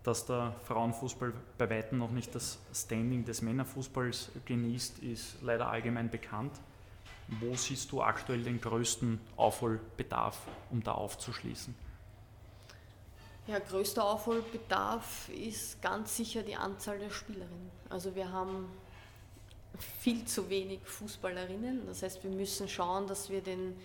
[0.04, 6.10] Dass der Frauenfußball bei weitem noch nicht das Standing des Männerfußballs genießt, ist leider allgemein
[6.10, 6.54] bekannt.
[7.28, 10.40] Wo siehst du aktuell den größten Aufholbedarf,
[10.72, 11.76] um da aufzuschließen?
[13.48, 17.70] Ja, größter Aufholbedarf ist ganz sicher die Anzahl der Spielerinnen.
[17.90, 18.68] Also wir haben
[20.00, 21.86] viel zu wenig Fußballerinnen.
[21.86, 23.76] Das heißt, wir müssen schauen, dass wir den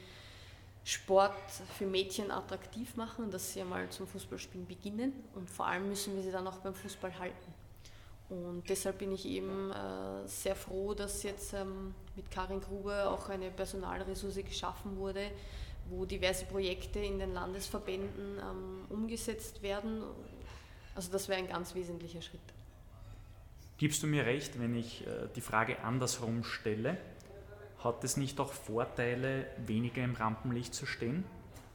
[0.86, 1.34] Sport
[1.76, 6.22] für Mädchen attraktiv machen, dass sie einmal zum Fußballspielen beginnen und vor allem müssen wir
[6.22, 7.54] sie dann auch beim Fußball halten.
[8.28, 13.28] Und deshalb bin ich eben äh, sehr froh, dass jetzt ähm, mit Karin Gruber auch
[13.28, 15.32] eine Personalressource geschaffen wurde,
[15.90, 20.04] wo diverse Projekte in den Landesverbänden ähm, umgesetzt werden.
[20.94, 22.40] Also das wäre ein ganz wesentlicher Schritt.
[23.76, 26.96] Gibst du mir recht, wenn ich äh, die Frage andersrum stelle?
[27.78, 31.24] Hat es nicht auch Vorteile, weniger im Rampenlicht zu stehen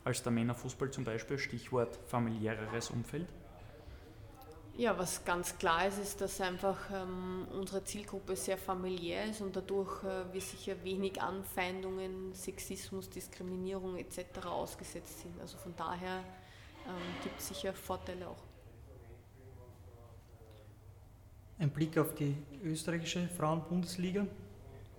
[0.04, 1.38] als der Männerfußball zum Beispiel?
[1.38, 3.28] Stichwort familiäreres Umfeld?
[4.78, 9.56] Ja, was ganz klar ist, ist, dass einfach ähm, unsere Zielgruppe sehr familiär ist und
[9.56, 14.46] dadurch äh, wir sicher wenig Anfeindungen, Sexismus, Diskriminierung etc.
[14.46, 15.40] ausgesetzt sind.
[15.42, 16.24] Also von daher
[16.88, 18.44] ähm, gibt es sicher Vorteile auch.
[21.60, 24.26] Ein Blick auf die österreichische Frauenbundesliga.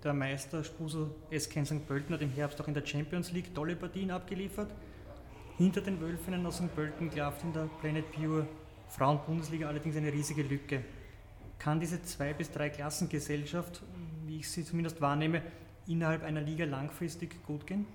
[0.03, 1.87] Der Meister Spusel SK St.
[1.87, 4.69] Pölten hat im Herbst auch in der Champions League tolle Partien abgeliefert.
[5.57, 6.75] Hinter den Wölfinnen aus St.
[6.75, 8.45] Pölten klafft in der Planet Pure
[8.89, 10.83] Frauenbundesliga allerdings eine riesige Lücke.
[11.57, 13.81] Kann diese zwei bis drei Klassengesellschaft,
[14.25, 15.41] wie ich sie zumindest wahrnehme,
[15.87, 17.85] innerhalb einer Liga langfristig gut gehen?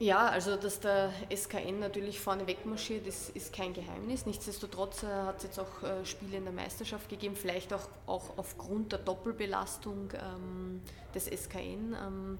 [0.00, 4.26] Ja, also dass der SKN natürlich vorne wegmarschiert, ist, ist kein Geheimnis.
[4.26, 8.36] Nichtsdestotrotz äh, hat es jetzt auch äh, Spiele in der Meisterschaft gegeben, vielleicht auch, auch
[8.36, 10.82] aufgrund der Doppelbelastung ähm,
[11.14, 12.38] des SKN, ähm,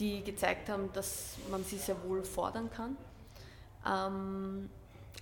[0.00, 2.96] die gezeigt haben, dass man sie sehr wohl fordern kann.
[3.86, 4.68] Ähm,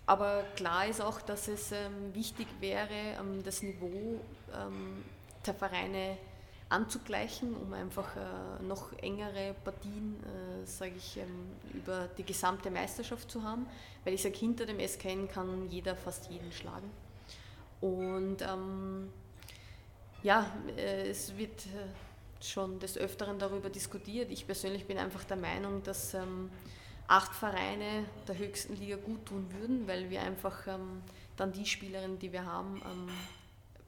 [0.07, 2.89] aber klar ist auch, dass es ähm, wichtig wäre,
[3.21, 4.21] ähm, das Niveau
[4.55, 5.05] ähm,
[5.45, 6.17] der Vereine
[6.69, 13.31] anzugleichen, um einfach äh, noch engere Partien, äh, sage ich, ähm, über die gesamte Meisterschaft
[13.31, 13.67] zu haben.
[14.05, 16.91] Weil ich sage, hinter dem SKN kann jeder fast jeden schlagen.
[17.81, 19.13] Und ähm,
[20.23, 24.31] ja, äh, es wird äh, schon des Öfteren darüber diskutiert.
[24.31, 26.51] Ich persönlich bin einfach der Meinung, dass ähm,
[27.07, 31.03] acht Vereine der höchsten Liga gut tun würden, weil wir einfach ähm,
[31.37, 33.09] dann die Spielerinnen, die wir haben, ähm,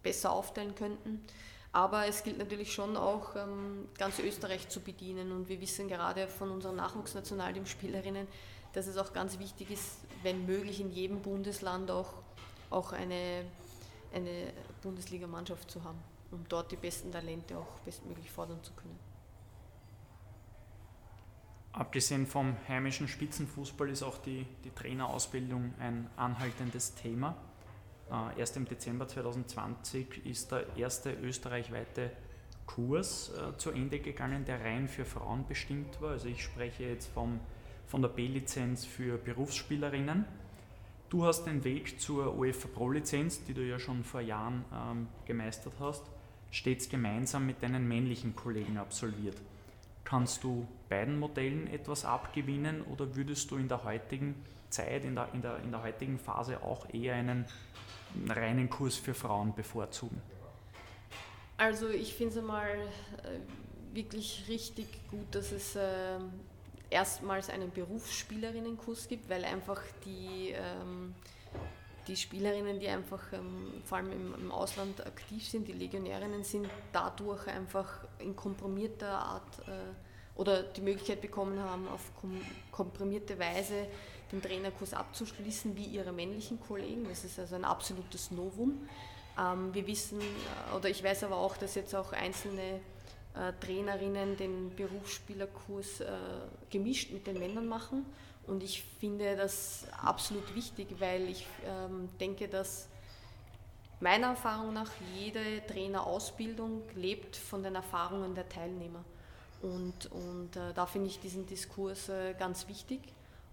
[0.03, 1.25] besser aufteilen könnten.
[1.73, 5.33] Aber es gilt natürlich schon auch, ähm, ganz Österreich zu bedienen.
[5.33, 8.27] Und wir wissen gerade von unseren Nachwuchsnationalteamspielerinnen,
[8.73, 12.15] dass es auch ganz wichtig ist, wenn möglich in jedem Bundesland auch,
[12.71, 13.45] auch eine,
[14.15, 14.53] eine
[14.83, 15.99] Bundesligamannschaft zu haben,
[16.31, 18.99] um dort die besten Talente auch bestmöglich fordern zu können.
[21.73, 27.37] Abgesehen vom heimischen Spitzenfußball ist auch die, die Trainerausbildung ein anhaltendes Thema.
[28.11, 32.11] Äh, erst im Dezember 2020 ist der erste österreichweite
[32.67, 36.13] Kurs äh, zu Ende gegangen, der rein für Frauen bestimmt war.
[36.13, 37.41] Also ich spreche jetzt vom,
[37.87, 40.25] von der B-Lizenz für Berufsspielerinnen.
[41.09, 45.73] Du hast den Weg zur UEFA Pro-Lizenz, die du ja schon vor Jahren ähm, gemeistert
[45.81, 46.05] hast,
[46.51, 49.37] stets gemeinsam mit deinen männlichen Kollegen absolviert.
[50.05, 54.35] Kannst du beiden Modellen etwas abgewinnen oder würdest du in der heutigen
[54.71, 57.47] Zeit, in der, in der, in der heutigen Phase auch eher einen
[58.29, 60.21] reinen Kurs für Frauen bevorzugen?
[61.57, 66.19] Also ich finde es einmal äh, wirklich richtig gut, dass es äh,
[66.91, 71.15] erstmals einen Berufsspielerinnenkurs gibt, weil einfach die, ähm,
[72.07, 76.69] die Spielerinnen, die einfach ähm, vor allem im, im, Ausland aktiv sind, die Legionärinnen sind,
[76.93, 82.41] dadurch einfach in komprimierter Art äh, oder die Möglichkeit bekommen haben, auf kom
[82.71, 83.89] komprimierte Weise
[84.33, 87.07] den Trainerkurs abzuschließen wie ihre männlichen Kollegen.
[87.09, 88.89] Das ist also ein absolutes Novum.
[89.39, 92.81] Ähm, wir wissen, äh, oder ich weiß aber auch, dass jetzt auch einzelne
[93.35, 96.07] äh, Trainerinnen den Berufsspielerkurs äh,
[96.71, 98.05] gemischt mit den Männern machen.
[98.47, 102.89] Und ich finde das absolut wichtig, weil ich ähm, denke, dass
[104.01, 109.05] meiner Erfahrung nach jede Trainerausbildung lebt von den Erfahrungen der Teilnehmer.
[109.61, 113.01] Und, und äh, da finde ich diesen Diskurs äh, ganz wichtig,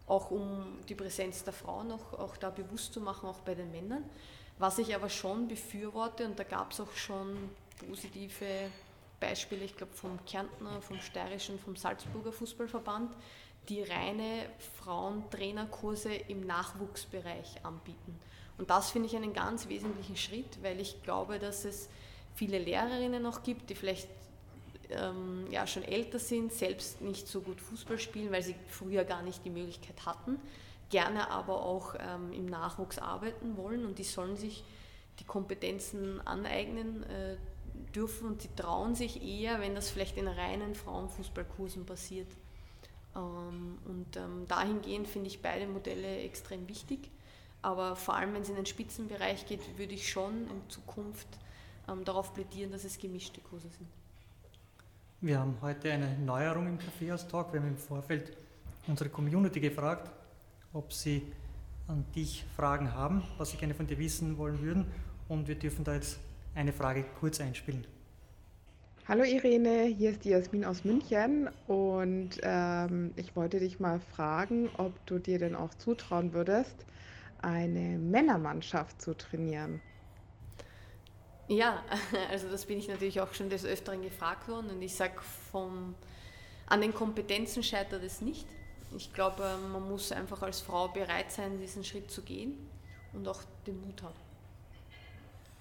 [0.08, 3.72] auch um die Präsenz der Frauen auch, auch da bewusst zu machen, auch bei den
[3.72, 4.04] Männern.
[4.58, 7.50] Was ich aber schon befürworte, und da gab es auch schon
[7.88, 8.70] positive
[9.20, 13.16] Beispiele, ich glaube vom Kärntner, vom Steirischen, vom Salzburger Fußballverband,
[13.68, 14.48] die reine
[14.80, 18.20] Frauentrainerkurse im Nachwuchsbereich anbieten.
[18.58, 21.90] Und das finde ich einen ganz wesentlichen Schritt, weil ich glaube, dass es
[22.36, 24.08] viele Lehrerinnen noch gibt, die vielleicht
[24.92, 29.22] ähm, ja, schon älter sind, selbst nicht so gut Fußball spielen, weil sie früher gar
[29.22, 30.40] nicht die Möglichkeit hatten,
[30.90, 34.64] gerne aber auch ähm, im Nachwuchs arbeiten wollen und die sollen sich
[35.20, 37.38] die Kompetenzen aneignen, äh,
[37.96, 42.28] dürfen und sie trauen sich eher, wenn das vielleicht in reinen Frauenfußballkursen passiert.
[43.16, 47.10] Ähm, und ähm, dahingehend finde ich beide Modelle extrem wichtig.
[47.62, 51.28] Aber vor allem, wenn es in den Spitzenbereich geht, würde ich schon in Zukunft
[51.88, 53.90] ähm, darauf plädieren, dass es gemischte Kurse sind.
[55.26, 57.52] Wir haben heute eine Neuerung im Kaffeehaus-Talk.
[57.52, 58.38] Wir haben im Vorfeld
[58.86, 60.12] unsere Community gefragt,
[60.72, 61.24] ob sie
[61.88, 64.86] an dich Fragen haben, was sie gerne von dir wissen wollen würden.
[65.28, 66.20] Und wir dürfen da jetzt
[66.54, 67.88] eine Frage kurz einspielen.
[69.08, 74.70] Hallo Irene, hier ist die Jasmin aus München und ähm, ich wollte dich mal fragen,
[74.78, 76.86] ob du dir denn auch zutrauen würdest,
[77.42, 79.82] eine Männermannschaft zu trainieren.
[81.48, 81.84] Ja,
[82.32, 85.14] also das bin ich natürlich auch schon des Öfteren gefragt worden und ich sage,
[85.54, 88.48] an den Kompetenzen scheitert es nicht.
[88.96, 92.70] Ich glaube, man muss einfach als Frau bereit sein, diesen Schritt zu gehen
[93.14, 94.16] und auch den Mut haben.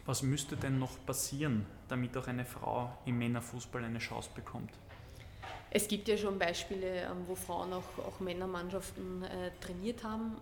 [0.07, 4.71] Was müsste denn noch passieren, damit auch eine Frau im Männerfußball eine Chance bekommt?
[5.71, 10.37] Es gibt ja schon Beispiele, ähm, wo Frauen auch, auch Männermannschaften äh, trainiert haben.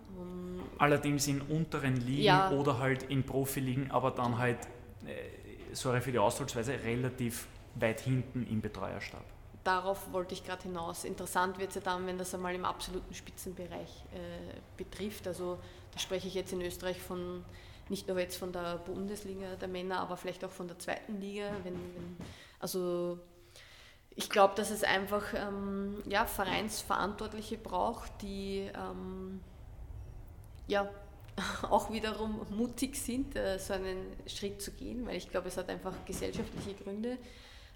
[0.77, 2.51] Allerdings in unteren Ligen ja.
[2.51, 4.67] oder halt in Profiligen, aber dann halt, äh,
[5.73, 9.23] sorry für die Ausdrucksweise, relativ weit hinten im Betreuerstab.
[9.63, 11.05] Darauf wollte ich gerade hinaus.
[11.05, 15.25] Interessant wird es ja dann, wenn das einmal im absoluten Spitzenbereich äh, betrifft.
[15.27, 15.57] Also
[15.91, 17.45] da spreche ich jetzt in Österreich von
[17.89, 21.49] nicht nur jetzt von der Bundesliga der Männer, aber vielleicht auch von der zweiten Liga.
[21.63, 22.17] Wenn, wenn
[22.59, 23.19] also
[24.15, 29.41] ich glaube, dass es einfach ähm, ja, Vereinsverantwortliche braucht, die ähm,
[30.67, 30.89] ja,
[31.69, 35.69] auch wiederum mutig sind, äh, so einen Schritt zu gehen, weil ich glaube, es hat
[35.69, 37.11] einfach gesellschaftliche Gründe.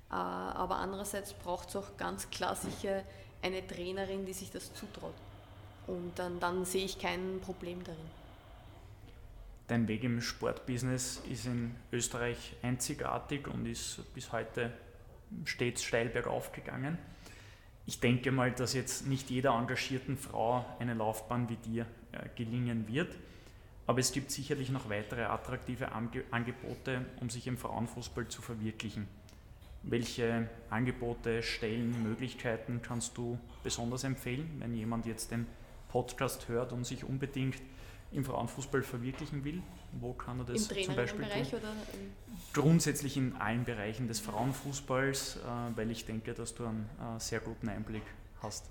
[0.10, 3.04] Äh, aber andererseits braucht es auch ganz klar sicher
[3.42, 5.16] eine Trainerin, die sich das zutraut.
[5.88, 8.00] Und dann, dann sehe ich kein Problem darin.
[9.68, 14.72] Dein Weg im Sportbusiness ist in Österreich einzigartig und ist bis heute
[15.44, 16.98] stets steil bergauf gegangen.
[17.86, 22.88] Ich denke mal, dass jetzt nicht jeder engagierten Frau eine Laufbahn wie dir äh, gelingen
[22.88, 23.16] wird,
[23.88, 29.08] aber es gibt sicherlich noch weitere attraktive Angebote, um sich im Frauenfußball zu verwirklichen.
[29.84, 35.48] Welche Angebote, Stellen, Möglichkeiten kannst du besonders empfehlen, wenn jemand jetzt den
[35.88, 37.62] Podcast hört und sich unbedingt
[38.12, 39.62] im Frauenfußball verwirklichen will?
[39.94, 41.60] Wo kann er das Im zum Beispiel Bereich tun?
[42.54, 47.40] Grundsätzlich in allen Bereichen des Frauenfußballs, äh, weil ich denke, dass du einen äh, sehr
[47.40, 48.04] guten Einblick
[48.42, 48.66] hast.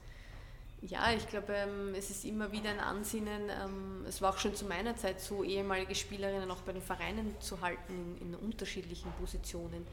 [0.88, 3.50] Ja, ich glaube, ähm, es ist immer wieder ein Ansinnen.
[3.50, 7.34] Ähm, es war auch schon zu meiner Zeit so, ehemalige Spielerinnen auch bei den Vereinen
[7.40, 9.84] zu halten in, unterschiedlichen Positionen.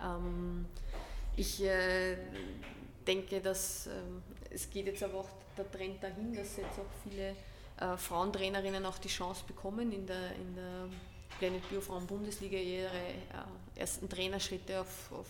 [0.00, 0.66] Ähm,
[1.34, 2.16] ich äh,
[3.06, 3.88] denke, dass
[4.50, 7.34] es geht jetzt aber auch der Trend dahin, dass jetzt auch viele
[7.80, 10.88] äh, Frauentrainerinnen auch die Chance bekommen, in der, in der
[11.38, 15.26] Planet Bio Frauen Bundesliga ihre äh, ersten Trainerschritte auf, auf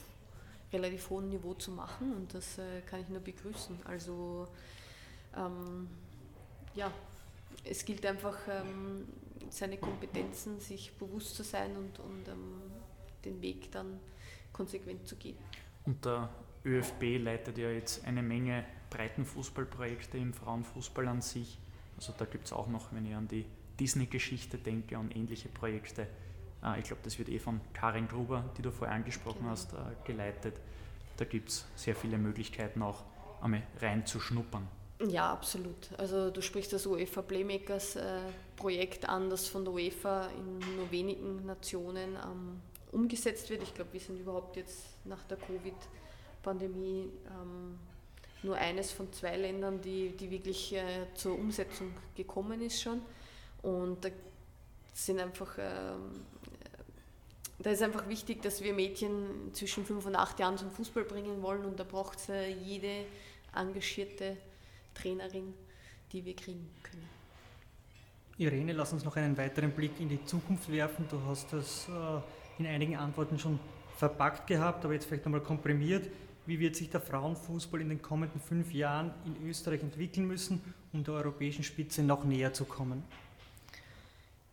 [0.70, 2.58] relativ hohem Niveau zu machen und das
[2.90, 3.78] kann ich nur begrüßen.
[3.86, 4.46] Also
[5.36, 5.88] ähm,
[6.74, 6.92] ja,
[7.64, 9.06] es gilt einfach, ähm,
[9.50, 12.62] seine Kompetenzen sich bewusst zu sein und, und ähm,
[13.24, 13.98] den Weg dann
[14.52, 15.36] konsequent zu gehen.
[15.84, 16.28] Und der
[16.64, 21.58] ÖFB leitet ja jetzt eine Menge Breitenfußballprojekte im Frauenfußball an sich.
[21.96, 23.44] Also da gibt es auch noch, wenn ich an die
[23.78, 26.06] Disney-Geschichte denke, an ähnliche Projekte.
[26.62, 29.50] Äh, ich glaube, das wird eh von Karin Gruber, die du vorher angesprochen genau.
[29.50, 30.60] hast, äh, geleitet.
[31.16, 33.04] Da gibt es sehr viele Möglichkeiten auch
[33.40, 34.68] einmal reinzuschnuppern.
[35.06, 35.90] Ja, absolut.
[35.96, 38.20] Also du sprichst das UEFA Playmakers äh,
[38.56, 43.62] Projekt an, das von der UEFA in nur wenigen Nationen ähm, umgesetzt wird.
[43.62, 47.78] Ich glaube, wir sind überhaupt jetzt nach der Covid-Pandemie ähm,
[48.42, 53.00] nur eines von zwei Ländern, die, die wirklich äh, zur Umsetzung gekommen ist schon.
[53.62, 54.08] Und da
[54.94, 55.92] sind einfach, äh,
[57.60, 61.40] da ist einfach wichtig, dass wir Mädchen zwischen fünf und acht Jahren zum Fußball bringen
[61.40, 63.04] wollen und da braucht es äh, jede
[63.54, 64.36] engagierte
[65.00, 65.54] Trainerin,
[66.12, 67.08] die wir kriegen können.
[68.38, 71.06] Irene, lass uns noch einen weiteren Blick in die Zukunft werfen.
[71.10, 73.58] Du hast das äh, in einigen Antworten schon
[73.96, 76.08] verpackt gehabt, aber jetzt vielleicht nochmal komprimiert.
[76.46, 81.02] Wie wird sich der Frauenfußball in den kommenden fünf Jahren in Österreich entwickeln müssen, um
[81.02, 83.02] der europäischen Spitze noch näher zu kommen?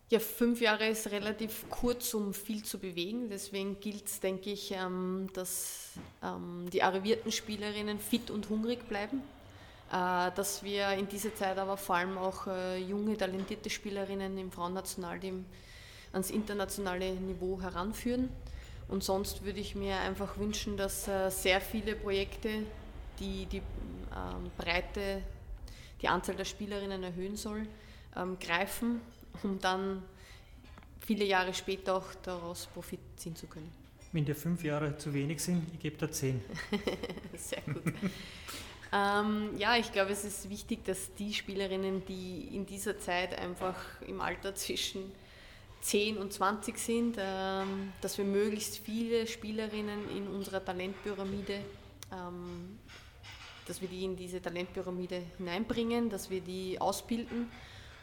[0.08, 3.28] Ja, fünf Jahre ist relativ kurz, um viel zu bewegen.
[3.28, 9.22] Deswegen gilt es, denke ich, ähm, dass ähm, die arrivierten Spielerinnen fit und hungrig bleiben.
[9.92, 14.50] Äh, dass wir in dieser Zeit aber vor allem auch äh, junge, talentierte Spielerinnen im
[14.50, 15.44] Frauennationalteam
[16.12, 18.28] ans internationale Niveau heranführen.
[18.88, 22.64] Und sonst würde ich mir einfach wünschen, dass äh, sehr viele Projekte,
[23.20, 25.22] die die ähm, Breite,
[26.02, 27.66] die Anzahl der Spielerinnen erhöhen soll,
[28.16, 29.00] ähm, greifen,
[29.42, 30.02] um dann
[31.00, 33.70] viele Jahre später auch daraus Profit ziehen zu können.
[34.12, 36.42] Wenn dir fünf Jahre zu wenig sind, ich gebe da zehn.
[37.36, 37.82] sehr gut.
[38.92, 43.76] ähm, ja, ich glaube, es ist wichtig, dass die Spielerinnen, die in dieser Zeit einfach
[44.06, 45.12] im Alter zwischen
[45.80, 51.60] 10 und 20 sind, ähm, dass wir möglichst viele Spielerinnen in unserer Talentpyramide,
[52.12, 52.78] ähm,
[53.66, 57.50] dass wir die in diese Talentpyramide hineinbringen, dass wir die ausbilden,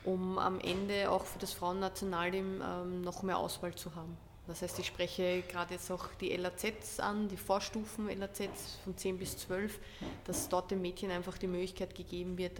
[0.03, 4.17] um am Ende auch für das Frauennationalteam ähm, noch mehr Auswahl zu haben.
[4.47, 9.17] Das heißt, ich spreche gerade jetzt auch die LAZs an, die Vorstufen LAZs von 10
[9.17, 9.79] bis 12,
[10.25, 12.59] dass dort den Mädchen einfach die Möglichkeit gegeben wird,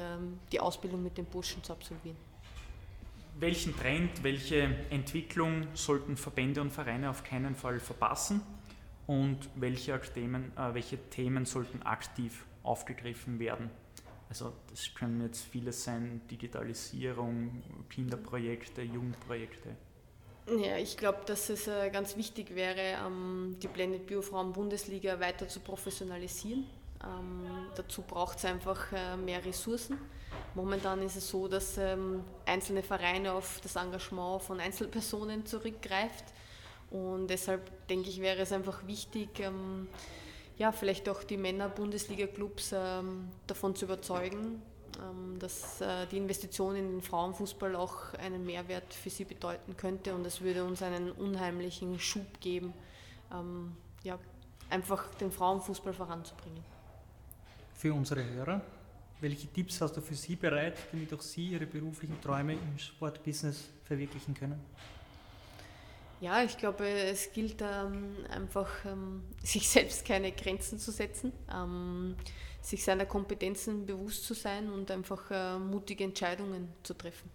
[0.52, 2.16] die Ausbildung mit den Burschen zu absolvieren
[3.40, 8.42] welchen Trend, welche Entwicklung sollten Verbände und Vereine auf keinen Fall verpassen
[9.08, 13.70] und welche Themen, äh, welche Themen sollten aktiv aufgegriffen werden?
[14.30, 19.76] Also das können jetzt vieles sein, Digitalisierung, Kinderprojekte, Jugendprojekte.
[20.46, 25.48] Ja, ich glaube, dass es äh, ganz wichtig wäre, ähm, die Blended Biofrauen Bundesliga weiter
[25.48, 26.66] zu professionalisieren.
[27.02, 29.98] Ähm, dazu braucht es einfach äh, mehr Ressourcen.
[30.54, 36.26] Momentan ist es so, dass ähm, einzelne Vereine auf das Engagement von Einzelpersonen zurückgreift.
[36.92, 39.30] Und deshalb denke ich, wäre es einfach wichtig,
[40.60, 42.76] ja, vielleicht auch die Männer-Bundesliga-Clubs
[43.48, 44.62] davon zu überzeugen,
[45.40, 50.26] dass äh, die Investition in den Frauenfußball auch einen Mehrwert für sie bedeuten könnte und
[50.26, 52.74] es würde uns einen unheimlichen Schub geben,
[53.32, 54.18] ähm, ja,
[54.70, 56.64] einfach den Frauenfußball voranzubringen.
[57.74, 58.62] Für unsere Hörer,
[59.20, 63.70] welche Tipps hast du für Sie bereit, damit auch Sie Ihre beruflichen Träume im Sportbusiness
[63.84, 64.60] verwirklichen können?
[66.20, 72.16] Ja, ich glaube, es gilt ähm, einfach, ähm, sich selbst keine Grenzen zu setzen, ähm,
[72.64, 77.30] sich seiner Kompetenzen bewusst zu sein und einfach äh, mutige Entscheidungen zu treffen.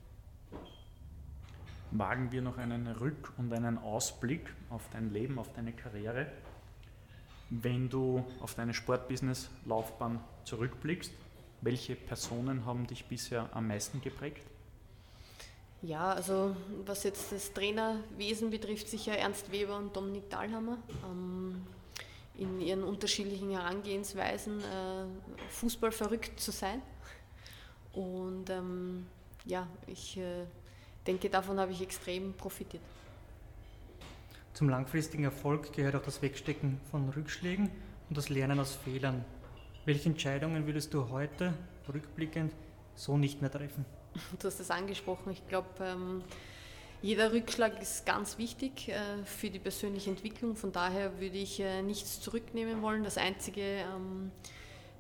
[1.90, 6.26] Wagen wir noch einen Rück- und einen Ausblick auf dein Leben, auf deine Karriere.
[7.50, 11.12] Wenn du auf deine Sportbusiness-Laufbahn zurückblickst,
[11.60, 14.42] welche Personen haben dich bisher am meisten geprägt?
[15.82, 20.78] Ja, also was jetzt das Trainerwesen betrifft, sicher Ernst Weber und Dominik Dahlhammer.
[21.04, 21.62] Ähm,
[22.38, 25.04] in ihren unterschiedlichen Herangehensweisen äh,
[25.50, 26.80] Fußball verrückt zu sein.
[27.92, 29.06] Und ähm,
[29.44, 30.44] ja, ich äh,
[31.06, 32.82] denke, davon habe ich extrem profitiert.
[34.54, 37.70] Zum langfristigen Erfolg gehört auch das Wegstecken von Rückschlägen
[38.08, 39.24] und das Lernen aus Fehlern.
[39.84, 41.54] Welche Entscheidungen würdest du heute
[41.92, 42.52] rückblickend
[42.94, 43.84] so nicht mehr treffen?
[44.38, 45.32] Du hast es angesprochen.
[45.32, 46.22] Ich glaube, ähm,
[47.00, 50.56] jeder Rückschlag ist ganz wichtig äh, für die persönliche Entwicklung.
[50.56, 53.04] Von daher würde ich äh, nichts zurücknehmen wollen.
[53.04, 54.32] Das Einzige, ähm,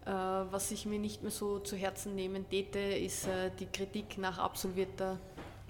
[0.04, 3.28] äh, was ich mir nicht mehr so zu Herzen nehmen täte, ist
[3.58, 5.18] die Kritik nach absolvierter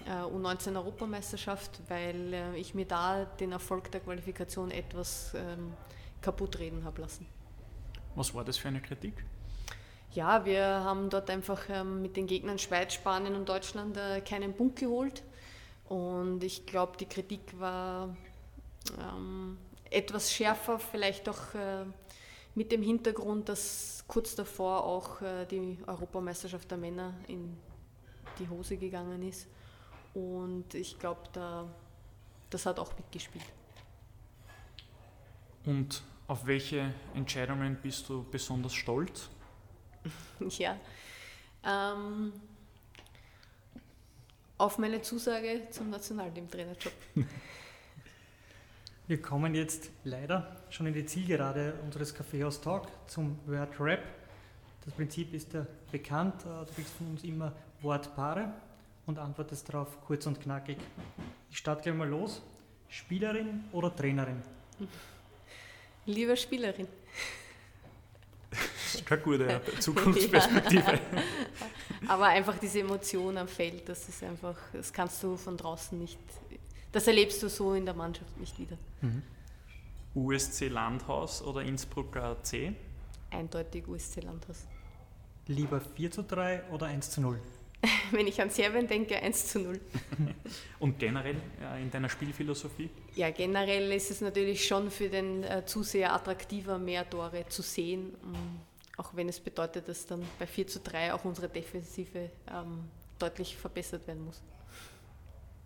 [0.05, 5.73] äh, U19-Europameisterschaft, weil ich mir da den Erfolg der Qualifikation etwas ähm,
[6.21, 7.25] kaputt reden habe lassen.
[8.15, 9.25] Was war das für eine Kritik?
[10.11, 14.79] Ja, wir haben dort einfach ähm, mit den Gegnern Schweiz, Spanien und Deutschland keinen Punkt
[14.79, 15.23] geholt.
[15.89, 18.15] Und ich glaube, die Kritik war
[18.99, 19.57] ähm,
[19.89, 21.85] etwas schärfer, vielleicht auch äh,
[22.53, 27.57] mit dem Hintergrund, dass kurz davor auch äh, die Europameisterschaft der Männer in
[28.37, 29.47] die Hose gegangen ist.
[30.13, 31.67] Und ich glaube, da,
[32.51, 33.45] das hat auch mitgespielt.
[35.65, 39.29] Und auf welche Entscheidungen bist du besonders stolz?
[40.59, 40.77] ja.
[41.63, 42.33] Ähm,
[44.59, 46.93] auf meine Zusage zum Nationalteamtrainerjob.
[49.07, 54.03] Wir kommen jetzt leider schon in die Zielgerade unseres Kaffeehaus Talk zum Word Rap.
[54.85, 56.35] Das Prinzip ist ja bekannt.
[56.41, 58.53] Äh, du kriegst von uns immer Wortpaare
[59.05, 60.77] und antwortest darauf kurz und knackig.
[61.49, 62.41] Ich starte gleich mal los.
[62.89, 64.41] Spielerin oder Trainerin?
[66.05, 66.87] Lieber Spielerin.
[68.49, 70.91] Das ist keine gute Zukunftsperspektive.
[70.91, 70.99] Ja.
[72.07, 76.19] Aber einfach diese Emotion am Feld, das ist einfach, das kannst du von draußen nicht,
[76.91, 78.77] das erlebst du so in der Mannschaft nicht wieder.
[79.01, 79.21] Mhm.
[80.15, 82.73] USC Landhaus oder Innsbrucker AC?
[83.29, 84.65] Eindeutig USC Landhaus.
[85.47, 87.39] Lieber 4 zu 3 oder 1 zu 0?
[88.11, 89.79] Wenn ich an Serbien denke, 1 zu 0.
[90.79, 91.35] Und generell
[91.81, 92.89] in deiner Spielphilosophie?
[93.15, 98.13] Ja, generell ist es natürlich schon für den äh, Zuseher attraktiver, mehr Tore zu sehen.
[98.23, 98.59] Ähm,
[98.99, 102.83] auch wenn es bedeutet, dass dann bei 4 zu 3 auch unsere Defensive ähm,
[103.17, 104.41] deutlich verbessert werden muss.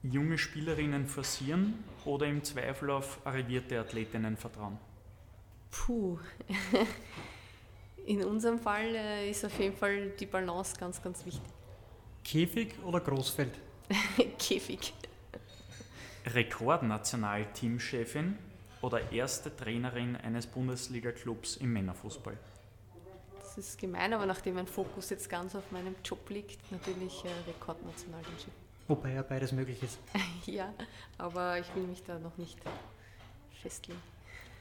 [0.04, 4.78] Junge Spielerinnen forcieren oder im Zweifel auf arrivierte Athletinnen vertrauen?
[5.72, 6.20] Puh.
[8.06, 11.42] In unserem Fall äh, ist auf jeden Fall die Balance ganz, ganz wichtig.
[12.24, 13.58] Käfig oder Großfeld?
[14.38, 14.94] Käfig.
[16.26, 18.38] Rekordnationalteamchefin
[18.82, 22.38] oder erste Trainerin eines Bundesliga-Clubs im Männerfußball?
[23.56, 27.30] Das ist gemein, aber nachdem mein Fokus jetzt ganz auf meinem Job liegt, natürlich äh,
[27.48, 28.54] Rekordnationalteamchefin.
[28.88, 30.00] Wobei ja beides möglich ist.
[30.46, 30.74] ja,
[31.20, 32.58] aber ich will mich da noch nicht
[33.62, 34.02] festlegen.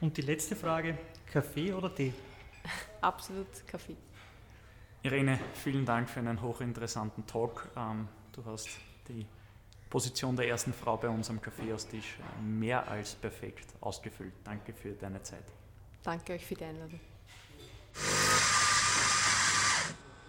[0.01, 0.99] Und die letzte Frage,
[1.32, 2.12] Kaffee oder Tee?
[3.01, 3.97] Absolut Kaffee.
[5.03, 7.68] Irene, vielen Dank für einen hochinteressanten Talk.
[7.76, 8.68] Ähm, du hast
[9.09, 9.26] die
[9.88, 14.34] Position der ersten Frau bei uns am Kaffeehaustisch mehr als perfekt ausgefüllt.
[14.45, 15.45] Danke für deine Zeit.
[16.03, 17.01] Danke euch für die Einladung.